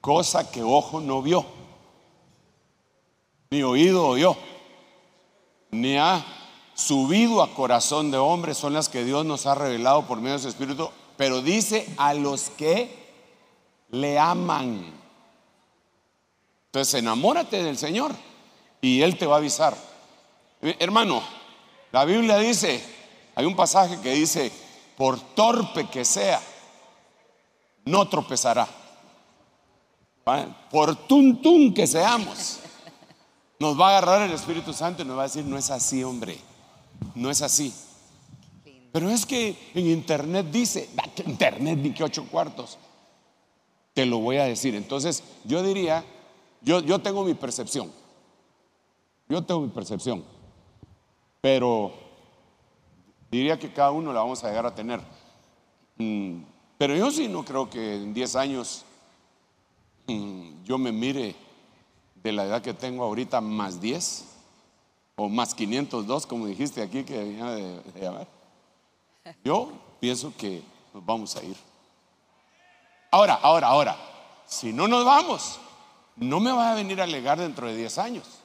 [0.00, 1.44] cosa que ojo no vio,
[3.50, 4.36] ni oído oyó,
[5.72, 6.24] ni ha
[6.74, 10.42] subido a corazón de hombre, son las que Dios nos ha revelado por medio de
[10.42, 12.96] su Espíritu, pero dice a los que
[13.90, 14.94] le aman.
[16.66, 18.12] Entonces enamórate del Señor
[18.80, 19.76] y Él te va a avisar.
[20.62, 21.24] Eh, Hermano,
[21.90, 22.80] la Biblia dice,
[23.34, 24.52] hay un pasaje que dice,
[24.96, 26.40] por torpe que sea,
[27.86, 28.68] no tropezará.
[30.70, 32.58] Por tuntún que seamos,
[33.58, 36.02] nos va a agarrar el Espíritu Santo y nos va a decir, no es así,
[36.04, 36.36] hombre,
[37.14, 37.72] no es así.
[38.92, 42.78] Pero es que en internet dice, "Ah, que internet ni que ocho cuartos.
[43.94, 44.74] Te lo voy a decir.
[44.74, 46.04] Entonces, yo diría,
[46.62, 47.92] yo, yo tengo mi percepción.
[49.28, 50.24] Yo tengo mi percepción.
[51.40, 51.92] Pero
[53.30, 55.00] diría que cada uno la vamos a llegar a tener.
[55.98, 56.42] Mm,
[56.78, 58.84] pero yo sí no creo que en 10 años
[60.06, 61.34] mm, yo me mire
[62.22, 64.24] de la edad que tengo ahorita más 10
[65.16, 68.28] o más 502, como dijiste aquí que venía de, de llamar.
[69.44, 70.62] Yo pienso que
[70.92, 71.56] nos vamos a ir.
[73.10, 73.96] Ahora, ahora, ahora,
[74.46, 75.58] si no nos vamos,
[76.16, 78.40] no me vas a venir a alegar dentro de 10 años.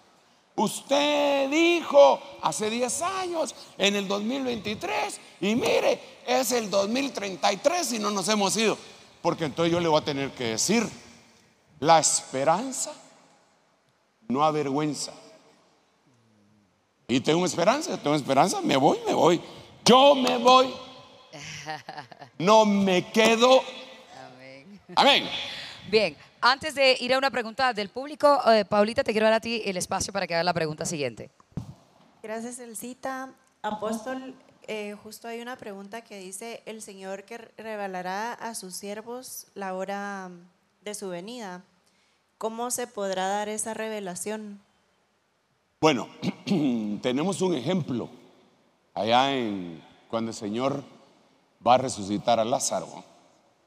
[0.56, 8.12] Usted dijo hace 10 años, en el 2023, y mire, es el 2033 y no
[8.12, 8.78] nos hemos ido.
[9.22, 10.88] Porque entonces yo le voy a tener que decir,
[11.80, 12.92] la esperanza
[14.28, 15.14] no avergüenza.
[17.08, 19.42] Y tengo esperanza, tengo esperanza, me voy, me voy.
[19.86, 20.74] Yo me voy.
[22.38, 23.62] No me quedo.
[24.96, 25.30] Amén.
[25.90, 29.40] Bien, antes de ir a una pregunta del público, eh, Paulita, te quiero dar a
[29.40, 31.32] ti el espacio para que hagas la pregunta siguiente.
[32.24, 33.34] Gracias, Elcita.
[33.62, 34.36] Apóstol,
[34.68, 39.76] eh, justo hay una pregunta que dice, el Señor que revelará a sus siervos la
[39.76, 40.32] hora
[40.84, 41.64] de su venida.
[42.38, 44.60] ¿Cómo se podrá dar esa revelación?
[45.80, 46.08] Bueno,
[47.02, 48.10] tenemos un ejemplo
[48.94, 50.84] allá en cuando el Señor
[51.66, 53.04] va a resucitar a Lázaro.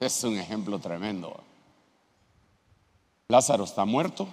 [0.00, 1.40] Es un ejemplo tremendo.
[3.28, 4.28] Lázaro está muerto.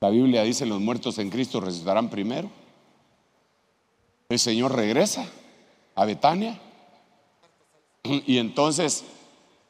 [0.00, 2.50] La Biblia dice los muertos en Cristo resucitarán primero.
[4.28, 5.26] El Señor regresa
[5.94, 6.60] a Betania
[8.02, 9.04] y entonces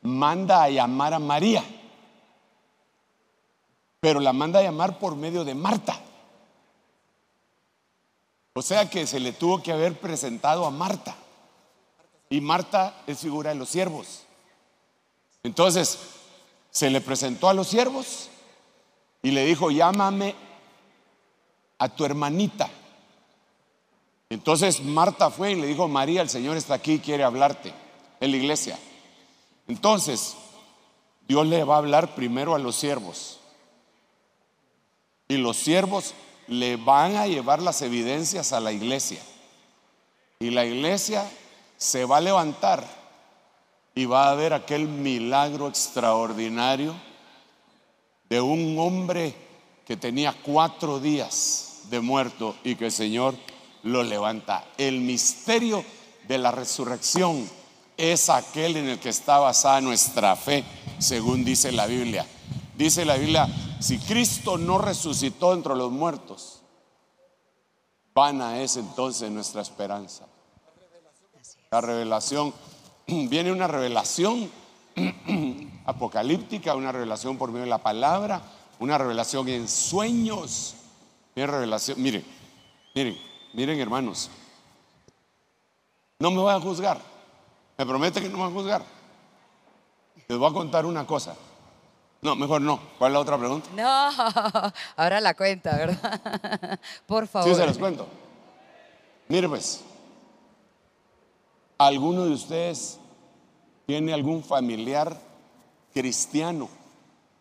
[0.03, 1.63] manda a llamar a María,
[4.01, 6.01] pero la manda a llamar por medio de Marta.
[8.55, 11.15] O sea que se le tuvo que haber presentado a Marta.
[12.31, 14.23] Y Marta es figura de los siervos.
[15.43, 16.16] Entonces,
[16.77, 18.29] se le presentó a los siervos
[19.23, 20.35] y le dijo, llámame
[21.79, 22.69] a tu hermanita.
[24.29, 27.73] Entonces Marta fue y le dijo, María, el Señor está aquí, quiere hablarte
[28.21, 28.79] en la iglesia.
[29.67, 30.37] Entonces,
[31.27, 33.41] Dios le va a hablar primero a los siervos.
[35.29, 36.13] Y los siervos
[36.47, 39.23] le van a llevar las evidencias a la iglesia.
[40.41, 41.27] Y la iglesia
[41.79, 42.87] se va a levantar
[43.97, 46.95] y va a haber aquel milagro extraordinario
[48.29, 49.35] de un hombre
[49.87, 53.35] que tenía cuatro días de muerto y que el Señor
[53.85, 54.67] lo levanta.
[54.77, 55.83] El misterio
[56.29, 57.49] de la resurrección
[57.97, 60.63] es aquel en el que está basada nuestra fe,
[60.99, 62.27] según dice la Biblia.
[62.77, 63.49] Dice la Biblia,
[63.81, 66.61] si Cristo no resucitó entre los muertos,
[68.13, 70.27] vana es entonces nuestra esperanza.
[71.71, 72.53] La revelación
[73.29, 74.51] viene una revelación
[75.87, 78.43] apocalíptica, una revelación por medio de la palabra,
[78.79, 80.75] una revelación en sueños.
[81.37, 82.25] Una revelación, miren,
[82.95, 83.17] miren,
[83.53, 84.31] miren hermanos,
[86.19, 86.99] no me voy a juzgar,
[87.77, 88.83] me promete que no me va a juzgar.
[90.29, 91.37] Les voy a contar una cosa.
[92.23, 92.81] No, mejor no.
[92.99, 93.69] ¿Cuál es la otra pregunta?
[93.77, 96.81] No, ahora la cuenta, ¿verdad?
[97.07, 97.49] Por favor.
[97.49, 98.09] Sí, se los cuento.
[99.29, 99.85] Mire pues,
[101.79, 102.99] ¿Alguno de ustedes
[103.87, 105.21] tiene algún familiar
[105.93, 106.69] cristiano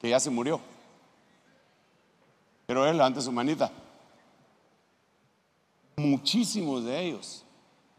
[0.02, 0.60] que ya se murió?
[2.66, 3.72] Pero él levante su manita.
[5.96, 7.46] Muchísimos de ellos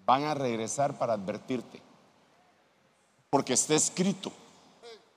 [0.05, 1.81] van a regresar para advertirte.
[3.31, 4.31] Porque está escrito,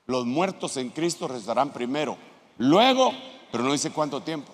[0.06, 2.18] los muertos en Cristo resucitarán primero.
[2.58, 3.12] Luego,
[3.52, 4.54] pero no dice cuánto tiempo.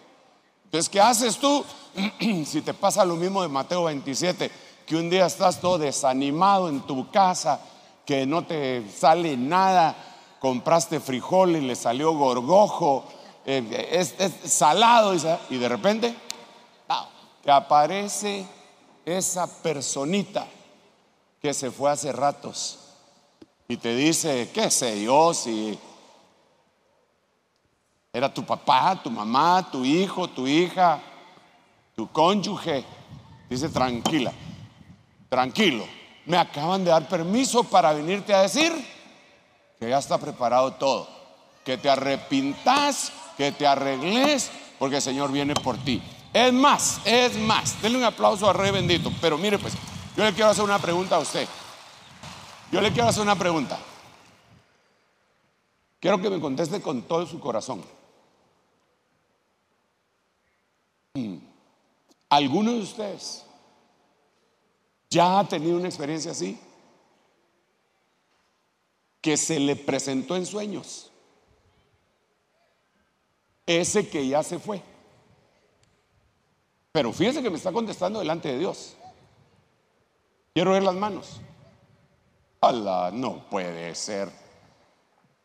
[0.66, 1.64] Entonces, ¿qué haces tú
[2.46, 4.65] si te pasa lo mismo de Mateo 27?
[4.86, 7.60] Que un día estás todo desanimado en tu casa,
[8.06, 9.96] que no te sale nada,
[10.40, 13.06] compraste frijol y le salió gorgojo,
[13.46, 14.16] eh, es,
[14.52, 15.14] salado
[15.50, 16.16] y de repente
[17.44, 18.46] te aparece
[19.06, 20.48] esa personita
[21.42, 22.80] que se fue hace ratos
[23.68, 25.78] y te dice, qué sé yo, si
[28.12, 31.02] era tu papá, tu mamá, tu hijo, tu hija,
[31.96, 32.84] tu cónyuge,
[33.50, 34.32] dice tranquila,
[35.36, 35.86] tranquilo,
[36.26, 38.72] me acaban de dar permiso para venirte a decir
[39.78, 41.10] que ya está preparado todo,
[41.66, 46.02] que te arrepintas, que te arregles, porque el Señor viene por ti.
[46.32, 49.74] Es más, es más, denle un aplauso a Rey bendito, pero mire pues,
[50.16, 51.50] yo le quiero hacer una pregunta a usted.
[52.72, 53.78] Yo le quiero hacer una pregunta.
[56.00, 57.84] Quiero que me conteste con todo su corazón.
[61.14, 61.40] Hmm.
[62.30, 63.45] ¿Alguno de ustedes
[65.16, 66.60] ¿Ya ha tenido una experiencia así?
[69.22, 71.10] Que se le presentó en sueños.
[73.66, 74.82] Ese que ya se fue.
[76.92, 78.98] Pero fíjese que me está contestando delante de Dios.
[80.54, 81.40] Quiero ver las manos.
[82.60, 83.10] ¡Hala!
[83.14, 84.30] No puede ser.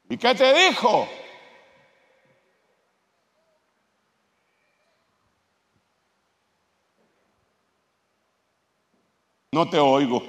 [0.08, 1.06] ¿Y qué te dijo?
[9.52, 10.22] No te oigo.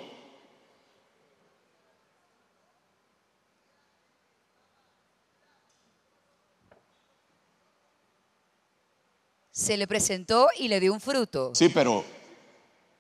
[9.52, 11.54] Se le presentó y le dio un fruto.
[11.54, 12.04] Sí, pero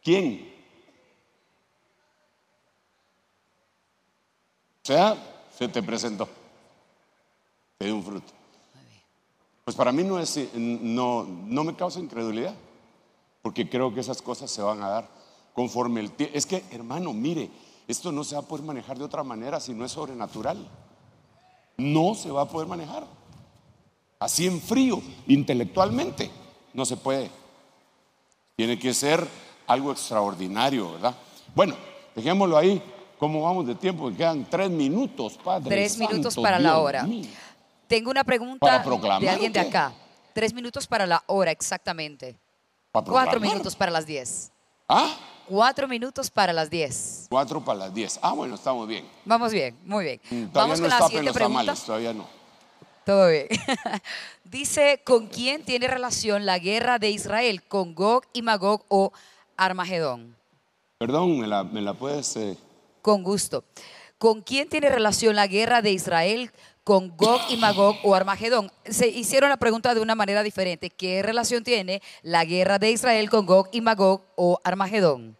[0.03, 0.53] ¿quién?
[4.83, 6.29] O sea, se te presentó.
[7.79, 8.31] Te dio un fruto.
[9.63, 12.53] Pues para mí no es no, no me causa incredulidad,
[13.41, 15.20] porque creo que esas cosas se van a dar
[15.53, 16.37] conforme el tiempo.
[16.37, 17.49] Es que, hermano, mire,
[17.87, 20.67] esto no se va a poder manejar de otra manera si no es sobrenatural.
[21.77, 23.05] No se va a poder manejar.
[24.19, 26.29] Así en frío, intelectualmente,
[26.73, 27.29] no se puede.
[28.55, 29.27] Tiene que ser
[29.65, 31.15] algo extraordinario, ¿verdad?
[31.55, 31.75] Bueno,
[32.15, 32.81] dejémoslo ahí.
[33.17, 34.11] ¿Cómo vamos de tiempo?
[34.15, 35.69] Quedan tres minutos, Padre.
[35.69, 37.03] Tres Santo, minutos para la hora.
[37.03, 37.27] mío.
[37.87, 39.93] Tengo una ¿Para pregunta de alguien de acá.
[40.33, 42.39] Tres minutos para la hora, exactamente.
[42.91, 44.51] ¿Para Cuatro minutos para las diez.
[44.87, 45.13] ¿Ah?
[45.47, 47.25] Cuatro minutos para las diez.
[47.29, 48.19] Cuatro para las diez.
[48.21, 49.05] Ah, bueno, estamos bien.
[49.25, 50.21] Vamos bien, muy bien.
[50.29, 51.59] Mm, Todavía Vamos no con la siguiente los pregunta.
[51.61, 52.27] tamales, todavía no.
[53.05, 53.47] Todo bien.
[54.45, 57.63] Dice, ¿con quién tiene relación la guerra de Israel?
[57.63, 59.11] ¿Con Gog y Magog o
[59.57, 60.35] Armagedón?
[60.97, 62.35] Perdón, ¿me la, me la puedes...?
[62.37, 62.57] eh?
[63.01, 63.63] Con gusto.
[64.19, 66.51] ¿Con quién tiene relación la guerra de Israel?
[66.91, 68.69] ¿Con Gog y Magog o Armagedón?
[68.83, 70.89] Se hicieron la pregunta de una manera diferente.
[70.89, 75.37] ¿Qué relación tiene la guerra de Israel con Gog y Magog o Armagedón?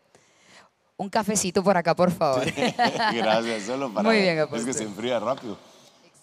[0.95, 2.45] Un cafecito por acá, por favor.
[3.14, 4.08] Gracias, solo para...
[4.08, 5.58] Muy bien, Es que se enfría rápido.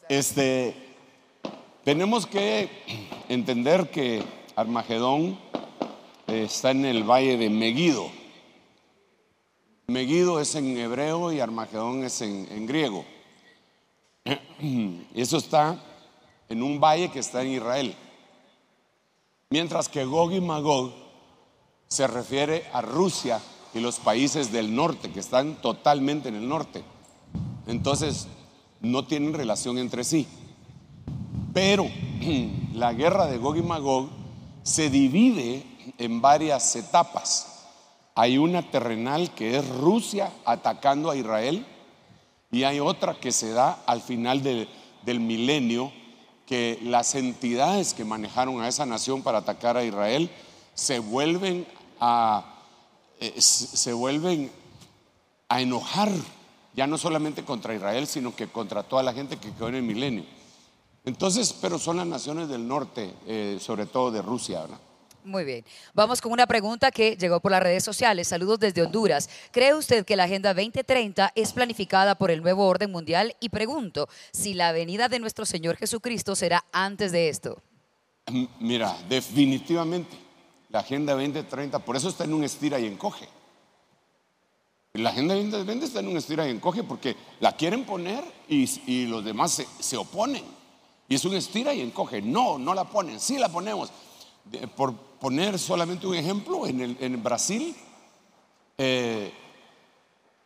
[0.09, 0.75] Este,
[1.85, 2.71] tenemos que
[3.29, 4.25] entender que
[4.57, 5.39] Armagedón
[6.27, 8.11] eh, está en el valle de Megido.
[9.89, 13.05] Megido es en hebreo y Armagedón es en, en griego.
[15.15, 15.79] Eso está
[16.49, 17.95] en un valle que está en Israel.
[19.51, 20.93] Mientras que Gog y Magog
[21.89, 23.41] se refiere a Rusia
[23.75, 26.85] y los países del norte, que están totalmente en el norte.
[27.67, 28.29] Entonces,
[28.81, 30.27] no tienen relación entre sí.
[31.55, 31.87] Pero
[32.75, 34.09] la guerra de Gog y Magog
[34.63, 35.65] se divide
[35.97, 37.65] en varias etapas.
[38.15, 41.65] Hay una terrenal que es Rusia atacando a Israel
[42.51, 44.69] y hay otra que se da al final de-
[45.03, 45.93] del milenio,
[46.47, 50.31] que las entidades que manejaron a esa nación para atacar a Israel
[50.75, 51.67] se vuelven
[52.01, 52.45] a,
[53.21, 54.51] eh, se vuelven
[55.49, 56.11] a enojar,
[56.75, 59.83] ya no solamente contra Israel, sino que contra toda la gente que quedó en el
[59.83, 60.25] milenio.
[61.05, 64.79] Entonces, pero son las naciones del norte, eh, sobre todo de Rusia, ¿verdad?
[65.29, 65.63] Muy bien.
[65.93, 68.29] Vamos con una pregunta que llegó por las redes sociales.
[68.29, 69.29] Saludos desde Honduras.
[69.51, 73.37] ¿Cree usted que la Agenda 2030 es planificada por el nuevo orden mundial?
[73.39, 77.63] Y pregunto si la venida de nuestro Señor Jesucristo será antes de esto.
[78.59, 80.17] Mira, definitivamente
[80.71, 83.29] la Agenda 2030, por eso está en un estira y encoge.
[84.95, 89.07] La Agenda 2030 está en un estira y encoge porque la quieren poner y, y
[89.07, 90.45] los demás se, se oponen.
[91.07, 92.23] Y es un estira y encoge.
[92.23, 93.91] No, no la ponen, sí la ponemos.
[94.77, 97.75] Por poner solamente un ejemplo, en, el- Brasil,
[98.79, 99.33] eh,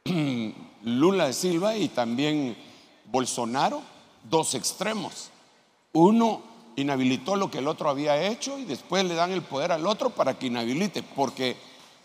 [0.85, 2.57] Lula de Silva y también
[3.07, 3.83] Bolsonaro,
[4.29, 5.31] dos extremos.
[5.93, 6.43] Uno
[6.77, 10.11] inhabilitó lo que el otro había hecho y después le dan el poder al otro
[10.11, 11.57] para que inhabilite, porque,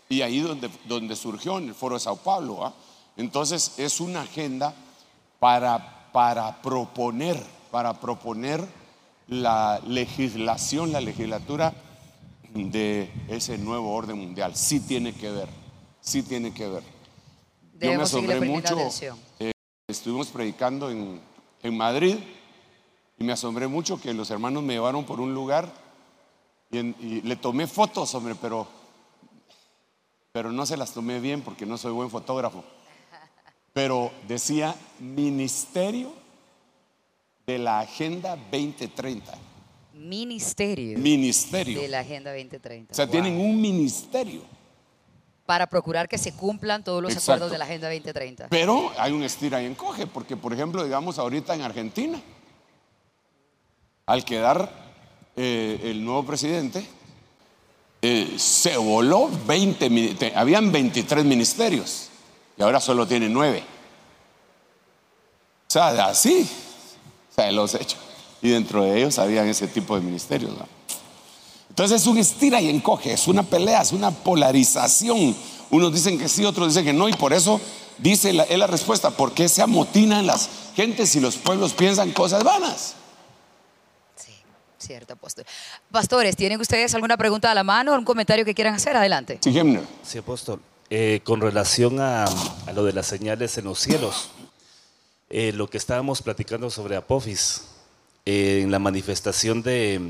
[0.08, 2.64] y ahí donde, donde surgió en el foro de Sao Paulo.
[2.64, 2.74] ¿ah?
[3.16, 4.74] Entonces es una agenda
[5.40, 8.64] para, para proponer, para proponer
[9.26, 11.74] la legislación, la legislatura
[12.54, 14.54] de ese nuevo orden mundial.
[14.56, 15.48] Sí tiene que ver,
[16.00, 16.82] sí tiene que ver.
[17.74, 18.34] Yo me asombré
[18.74, 18.74] mucho.
[19.40, 19.52] eh,
[19.86, 21.20] estuvimos predicando en,
[21.62, 22.16] en Madrid
[23.18, 25.72] y me asombré mucho que los hermanos me llevaron por un lugar
[26.70, 28.66] y, en- y le tomé fotos, hombre, pero,
[30.32, 32.64] pero no se las tomé bien porque no soy buen fotógrafo.
[33.72, 36.12] Pero decía Ministerio
[37.46, 39.32] de la Agenda 2030.
[39.98, 40.98] Ministerio.
[40.98, 41.80] Ministerio.
[41.80, 42.92] De la Agenda 2030.
[42.92, 43.12] O sea, Wow.
[43.12, 44.42] tienen un ministerio.
[45.46, 47.32] Para procurar que se cumplan todos los Exacto.
[47.32, 48.48] acuerdos de la Agenda 2030.
[48.48, 52.20] Pero hay un estira y encoge, porque por ejemplo, digamos ahorita en Argentina,
[54.06, 54.70] al quedar
[55.36, 56.86] eh, el nuevo presidente,
[58.02, 62.08] eh, se voló 20, mini- te- habían 23 ministerios
[62.56, 63.62] y ahora solo tiene 9.
[65.68, 66.48] O sea, así,
[67.30, 67.96] o sea, los he hecho.
[68.40, 70.52] Y dentro de ellos habían ese tipo de ministerios.
[70.56, 70.66] ¿no?
[71.68, 75.36] Entonces es un estira y encoge, es una pelea, es una polarización.
[75.70, 77.60] Unos dicen que sí, otros dicen que no, y por eso
[77.98, 82.12] dice la, es la respuesta, ¿por qué se amotinan las gentes y los pueblos piensan
[82.12, 82.94] cosas vanas?
[84.78, 85.44] Cierto, apóstol.
[85.90, 88.96] Pastores, ¿tienen ustedes alguna pregunta a la mano o un comentario que quieran hacer?
[88.96, 89.38] Adelante.
[89.42, 89.82] Sí, Gemner.
[90.04, 90.62] Sí, apóstol.
[90.88, 94.30] Eh, con relación a, a lo de las señales en los cielos,
[95.30, 97.64] eh, lo que estábamos platicando sobre Apophis,
[98.28, 100.00] en la manifestación de,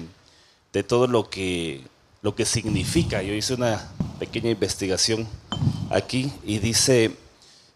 [0.72, 1.84] de todo lo que
[2.20, 3.22] lo que significa.
[3.22, 3.88] Yo hice una
[4.18, 5.28] pequeña investigación
[5.90, 7.14] aquí y dice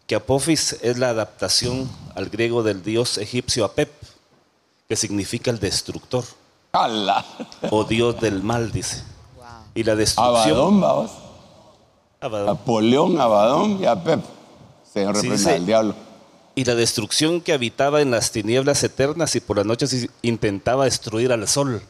[0.07, 3.91] que Apophis es la adaptación al griego del dios egipcio Apep,
[4.89, 6.25] que significa el destructor.
[7.71, 9.05] O dios del mal, dice.
[9.75, 10.57] Y la destrucción.
[10.57, 11.11] Abadón, vamos.
[12.21, 14.21] Apoleón, Abadón y Apep.
[14.93, 15.95] Señor Sí, reprenda al diablo.
[16.55, 21.33] Y la destrucción que habitaba en las tinieblas eternas y por las noches intentaba destruir
[21.33, 21.83] al sol.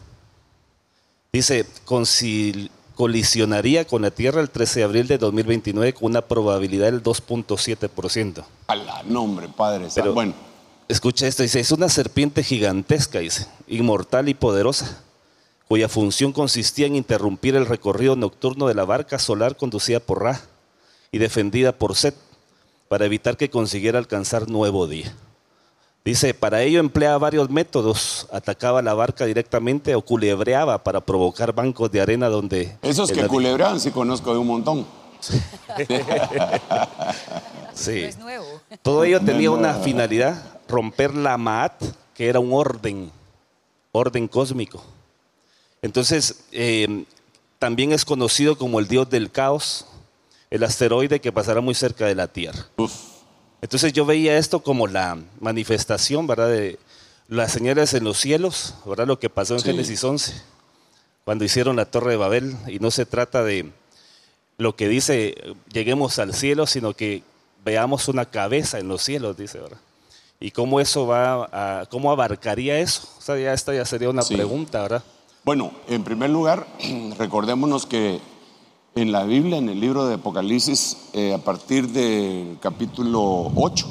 [1.33, 1.67] Dice,
[2.95, 8.45] colisionaría con la Tierra el 13 de abril de 2029 con una probabilidad del 2.7%.
[8.67, 9.89] A la nombre, Padre.
[9.95, 10.35] Pero bueno,
[10.89, 15.03] escucha esto, dice, es una serpiente gigantesca, dice, inmortal y poderosa,
[15.69, 20.41] cuya función consistía en interrumpir el recorrido nocturno de la barca solar conducida por Ra
[21.11, 22.15] y defendida por Set,
[22.93, 25.17] para evitar que consiguiera alcanzar nuevo día.
[26.05, 31.91] Dice, para ello empleaba varios métodos, atacaba la barca directamente o culebreaba para provocar bancos
[31.91, 32.77] de arena donde...
[32.83, 34.87] esos que culebrean sí conozco de un montón.
[37.73, 38.01] Sí.
[38.01, 38.45] Es nuevo.
[38.83, 41.83] Todo ello tenía una finalidad, romper la Maat,
[42.15, 43.11] que era un orden,
[43.93, 44.85] orden cósmico.
[45.81, 47.07] Entonces, eh,
[47.59, 49.87] también es conocido como el dios del caos,
[50.53, 52.67] el asteroide que pasará muy cerca de la Tierra.
[53.63, 56.49] Entonces yo veía esto como la manifestación, ¿verdad?
[56.51, 56.79] De
[57.29, 59.07] las señales en los cielos, ¿verdad?
[59.07, 59.67] Lo que pasó en Sí.
[59.67, 60.35] Génesis 11,
[61.25, 63.73] cuando hicieron la Torre de Babel, y no se trata de
[64.59, 65.35] lo que dice,
[65.73, 67.23] lleguemos al cielo, sino que
[67.65, 69.79] veamos una cabeza en los cielos, dice, ¿verdad?
[70.39, 71.49] Y cómo eso va
[71.81, 73.09] a, cómo abarcaría eso.
[73.19, 74.35] O sea, ya esta ya sería una Sí.
[74.35, 75.03] pregunta, ¿verdad?
[75.45, 76.67] Bueno, en primer lugar,
[77.19, 78.21] recordémonos que
[78.95, 83.87] en la Biblia, en el libro de Apocalipsis, eh, a partir del capítulo 8,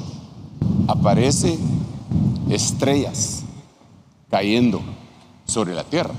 [0.86, 1.58] aparece
[2.48, 3.42] estrellas
[4.30, 4.80] cayendo
[5.44, 6.14] sobre la tierra.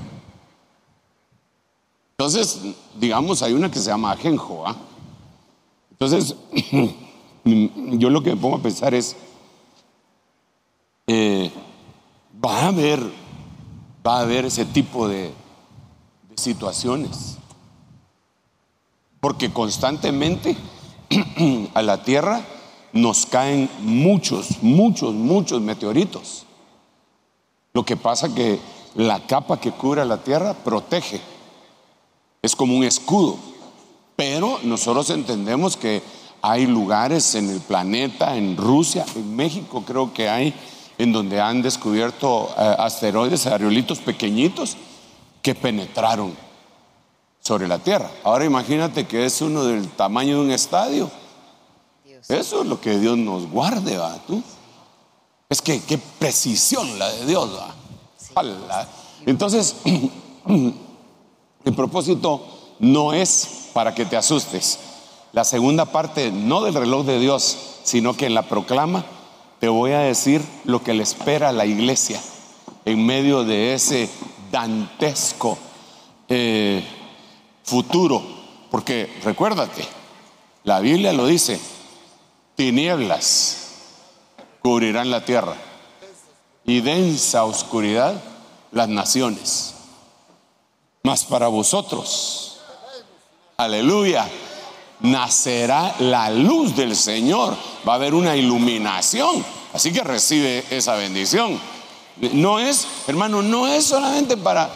[2.18, 2.60] Entonces,
[3.00, 4.66] digamos, hay una que se llama Ajenjo.
[4.66, 4.76] ¿ah?
[5.90, 6.36] Entonces,
[7.44, 9.16] yo lo que me pongo a pensar es,
[11.06, 11.50] eh,
[12.44, 13.00] va a haber,
[14.06, 15.32] va a haber ese tipo de,
[16.28, 17.38] de situaciones.
[19.24, 20.54] Porque constantemente
[21.74, 22.42] a la Tierra
[22.92, 26.44] nos caen muchos, muchos, muchos meteoritos.
[27.72, 28.60] Lo que pasa que
[28.94, 31.22] la capa que cubre la Tierra protege.
[32.42, 33.38] Es como un escudo.
[34.14, 36.02] Pero nosotros entendemos que
[36.42, 40.52] hay lugares en el planeta, en Rusia, en México creo que hay,
[40.98, 44.76] en donde han descubierto eh, asteroides, aerolitos pequeñitos
[45.40, 46.34] que penetraron
[47.44, 48.10] sobre la Tierra.
[48.24, 51.10] Ahora imagínate que es uno del tamaño de un estadio.
[52.26, 54.16] Eso es lo que Dios nos guarde, ¿va?
[54.26, 54.42] ¿Tú?
[55.50, 57.74] Es que qué precisión la de Dios, ¿va?
[59.26, 59.76] Entonces,
[60.46, 62.46] el propósito
[62.78, 64.78] no es para que te asustes.
[65.32, 69.04] La segunda parte, no del reloj de Dios, sino que en la proclama,
[69.60, 72.20] te voy a decir lo que le espera a la iglesia
[72.86, 74.08] en medio de ese
[74.50, 75.58] dantesco
[76.28, 76.82] eh,
[77.64, 78.22] futuro.
[78.70, 79.86] Porque recuérdate,
[80.64, 81.60] la Biblia lo dice,
[82.54, 83.58] tinieblas
[84.62, 85.54] cubrirán la tierra
[86.64, 88.22] y densa oscuridad
[88.72, 89.74] las naciones.
[91.02, 92.60] Mas para vosotros,
[93.56, 94.26] aleluya,
[95.00, 97.56] nacerá la luz del Señor.
[97.86, 99.44] Va a haber una iluminación.
[99.74, 101.60] Así que recibe esa bendición.
[102.32, 104.70] No es, hermano, no es solamente para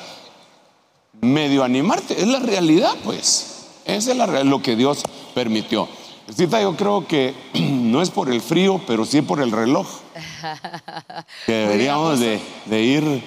[1.20, 3.66] medio animarte, es la realidad, pues.
[3.84, 5.02] Esa es la lo que Dios
[5.34, 5.88] permitió.
[6.34, 9.86] Cita, yo creo que no es por el frío, pero sí por el reloj.
[11.46, 13.22] Que deberíamos de, de ir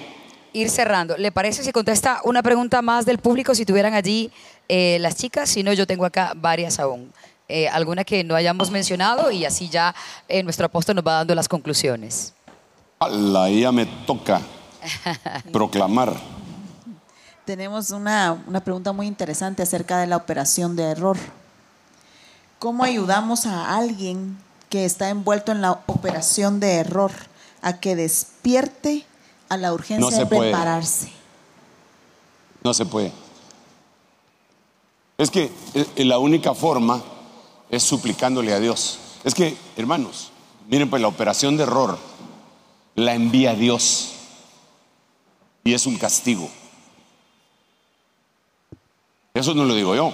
[0.52, 1.16] Ir cerrando.
[1.16, 4.30] ¿Le parece si contesta una pregunta más del público si tuvieran allí
[4.68, 5.48] eh, las chicas?
[5.48, 7.12] Si no, yo tengo acá varias aún.
[7.48, 9.94] Eh, alguna que no hayamos mencionado y así ya
[10.28, 12.34] eh, nuestro apóstol nos va dando las conclusiones.
[13.10, 14.40] la ya me toca
[15.52, 16.14] proclamar.
[17.44, 21.16] Tenemos una, una pregunta muy interesante acerca de la operación de error.
[22.58, 24.38] ¿Cómo ayudamos a alguien
[24.68, 27.10] que está envuelto en la operación de error
[27.60, 29.04] a que despierte
[29.48, 30.50] a la urgencia No de puede.
[30.52, 31.10] prepararse?
[32.62, 33.12] No se puede.
[35.18, 37.02] Es que eh, la única forma
[37.70, 38.98] es suplicándole a Dios.
[39.24, 40.30] Es que, hermanos,
[40.68, 41.98] miren, pues la operación de error
[42.94, 44.12] la envía Dios
[45.64, 46.48] y es un castigo.
[49.34, 50.12] Eso no lo digo yo,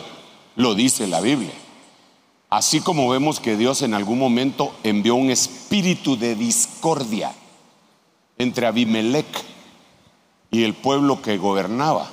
[0.56, 1.54] lo dice la Biblia.
[2.50, 7.32] Así como vemos que Dios en algún momento envió un espíritu de discordia
[8.38, 9.26] entre Abimelech
[10.50, 12.10] y el pueblo que gobernaba.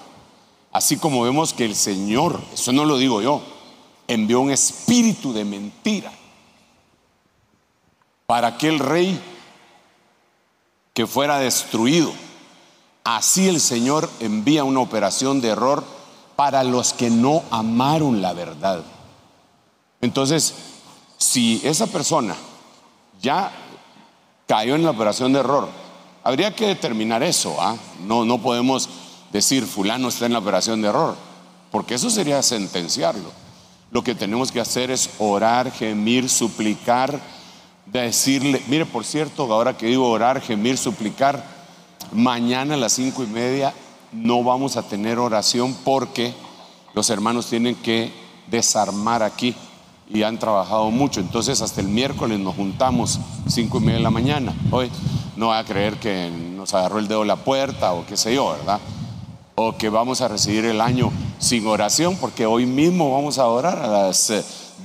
[0.73, 3.41] Así como vemos que el Señor, eso no lo digo yo,
[4.07, 6.11] envió un espíritu de mentira
[8.26, 9.18] para aquel rey
[10.94, 12.11] que fuera destruido.
[13.06, 15.95] Así el Señor envía una operación de error
[16.36, 18.84] para los que no amaron la verdad.
[20.02, 20.53] Entonces,
[21.18, 22.36] si esa persona
[23.22, 23.52] ya
[24.48, 25.70] cayó en la operación de error,
[26.24, 27.56] habría que determinar eso.
[27.60, 27.76] ¿ah?
[28.06, 28.90] No, no podemos
[29.32, 31.16] decir fulano está en la operación de error,
[31.72, 33.32] porque eso sería sentenciarlo.
[33.91, 37.20] Lo que tenemos que hacer es orar, gemir, suplicar,
[37.86, 41.44] decirle, mire, por cierto, ahora que digo orar, gemir, suplicar,
[42.12, 43.74] mañana a las cinco y media
[44.16, 46.34] no vamos a tener oración porque
[46.94, 48.12] los hermanos tienen que
[48.48, 49.56] desarmar aquí
[50.10, 51.20] y han trabajado mucho.
[51.20, 54.56] Entonces hasta el miércoles nos juntamos cinco y media de la mañana.
[54.72, 54.90] Hoy
[55.36, 58.52] no va a creer que nos agarró el dedo la puerta o qué sé yo,
[58.52, 58.80] ¿verdad?
[59.56, 63.80] O que vamos a recibir el año sin oración porque hoy mismo vamos a orar
[63.80, 64.32] a las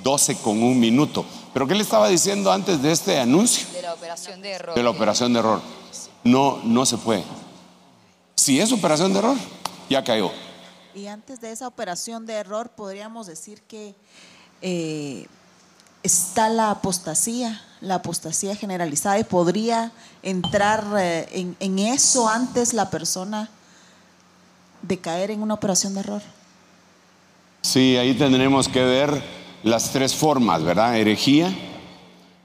[0.02, 1.24] 12 eh, con un minuto.
[1.52, 3.66] Pero ¿qué le estaba diciendo antes de este anuncio?
[3.73, 4.74] De la operación de error.
[4.74, 5.61] De la operación de error.
[6.23, 7.24] No, no se puede.
[8.41, 9.37] Si es operación de error,
[9.91, 10.33] ya cayó.
[10.95, 13.95] Y antes de esa operación de error, podríamos decir que
[14.62, 15.27] eh,
[16.03, 19.93] está la apostasía, la apostasía generalizada, y podría
[20.23, 23.51] entrar eh, en, en eso antes la persona
[24.81, 26.23] de caer en una operación de error.
[27.61, 29.23] Sí, ahí tendremos que ver
[29.65, 30.97] las tres formas, ¿verdad?
[30.97, 31.55] Herejía,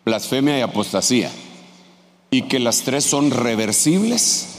[0.04, 1.32] blasfemia y apostasía.
[2.32, 4.55] Y que las tres son reversibles,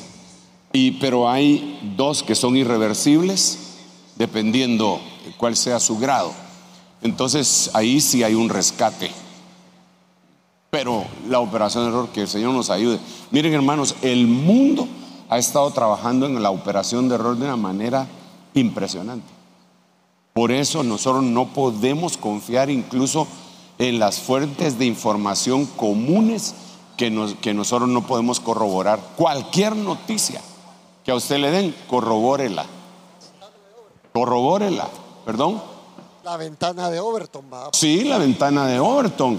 [1.00, 3.58] pero hay dos que son irreversibles,
[4.16, 5.00] dependiendo
[5.36, 6.32] cuál sea su grado.
[7.02, 9.10] Entonces ahí sí hay un rescate.
[10.70, 12.98] Pero la operación de error, que el Señor nos ayude.
[13.30, 14.86] Miren hermanos, el mundo
[15.28, 18.06] ha estado trabajando en la operación de error de una manera
[18.54, 19.26] impresionante.
[20.34, 23.26] Por eso nosotros no podemos confiar incluso
[23.78, 26.54] en las fuentes de información comunes
[26.96, 29.00] que nosotros no podemos corroborar.
[29.16, 30.42] Cualquier noticia
[31.06, 32.66] que a usted le den, corrobórela.
[34.12, 34.88] Corrobórela,
[35.24, 35.62] perdón.
[36.24, 37.70] La ventana de Overton, va.
[37.72, 39.38] Sí, la ventana de Overton.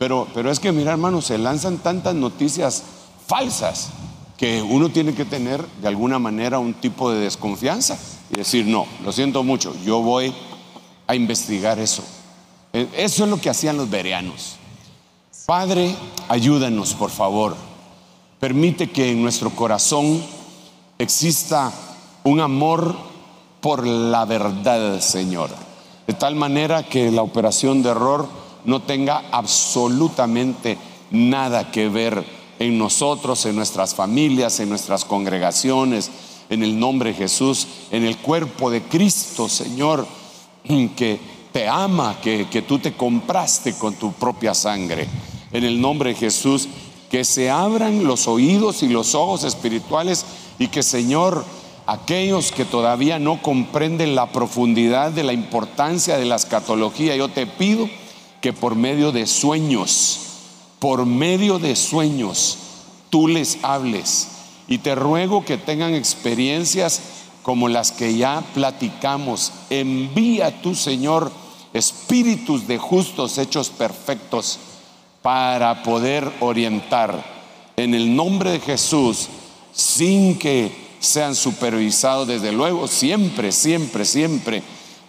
[0.00, 2.82] Pero, pero es que, mira, hermano, se lanzan tantas noticias
[3.24, 3.90] falsas
[4.36, 7.96] que uno tiene que tener de alguna manera un tipo de desconfianza
[8.30, 10.34] y decir, no, lo siento mucho, yo voy
[11.06, 12.02] a investigar eso.
[12.72, 14.56] E, eso es lo que hacían los bereanos.
[15.46, 15.94] Padre,
[16.28, 17.54] ayúdanos, por favor.
[18.40, 20.20] Permite que en nuestro corazón
[20.98, 21.72] exista
[22.24, 22.96] un amor
[23.60, 25.50] por la verdad, Señor.
[26.06, 28.28] De tal manera que la operación de error
[28.64, 30.78] no tenga absolutamente
[31.10, 32.24] nada que ver
[32.58, 36.10] en nosotros, en nuestras familias, en nuestras congregaciones,
[36.48, 40.06] en el nombre de Jesús, en el cuerpo de Cristo, Señor,
[40.96, 41.20] que
[41.52, 45.08] te ama, que, que tú te compraste con tu propia sangre.
[45.52, 46.68] En el nombre de Jesús,
[47.10, 50.24] que se abran los oídos y los ojos espirituales
[50.58, 51.44] y que, Señor,
[51.86, 57.46] aquellos que todavía no comprenden la profundidad de la importancia de la escatología, yo te
[57.46, 57.88] pido
[58.40, 60.20] que por medio de sueños,
[60.78, 62.58] por medio de sueños,
[63.10, 64.28] tú les hables
[64.68, 67.00] y te ruego que tengan experiencias
[67.42, 69.52] como las que ya platicamos.
[69.70, 71.30] Envía tu Señor
[71.72, 74.58] espíritus de justos hechos perfectos
[75.22, 77.24] para poder orientar
[77.76, 79.28] en el nombre de Jesús
[79.76, 84.62] sin que sean supervisados desde luego siempre, siempre, siempre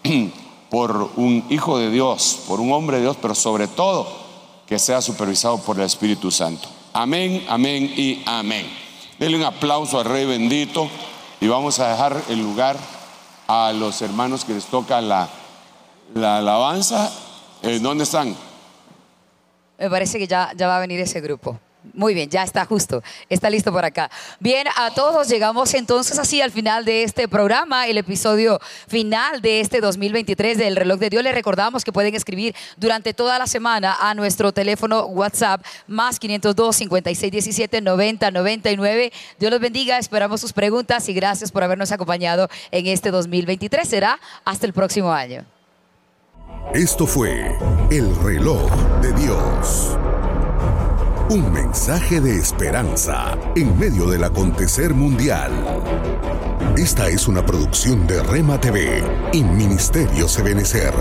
[0.70, 4.06] por un hijo de Dios, por un hombre de Dios, pero sobre todo
[4.68, 6.68] que sea supervisado por el Espíritu Santo.
[6.92, 8.68] Amén, amén y amén.
[9.18, 10.90] Denle un aplauso al Rey bendito
[11.40, 12.76] y vamos a dejar el lugar
[13.48, 15.30] a los hermanos que les toca la,
[16.14, 17.10] la alabanza.
[17.64, 18.36] Eh, ¿Dónde están?
[19.80, 21.58] Me parece que ya, ya va a venir ese grupo.
[21.94, 24.10] Muy bien, ya está justo, está listo por acá.
[24.40, 29.62] Bien, a todos llegamos entonces así al final de este programa, el episodio final de
[29.62, 31.24] este 2023 del reloj de Dios.
[31.24, 36.76] Les recordamos que pueden escribir durante toda la semana a nuestro teléfono WhatsApp más 502
[36.76, 39.12] 56 17 90 99.
[39.40, 43.88] Dios los bendiga, esperamos sus preguntas y gracias por habernos acompañado en este 2023.
[43.88, 45.46] Será hasta el próximo año.
[46.74, 47.56] Esto fue
[47.90, 48.70] el reloj
[49.02, 49.98] de Dios.
[51.30, 55.52] Un mensaje de esperanza en medio del acontecer mundial.
[56.78, 60.94] Esta es una producción de Rema TV y Ministerio Sebenecer.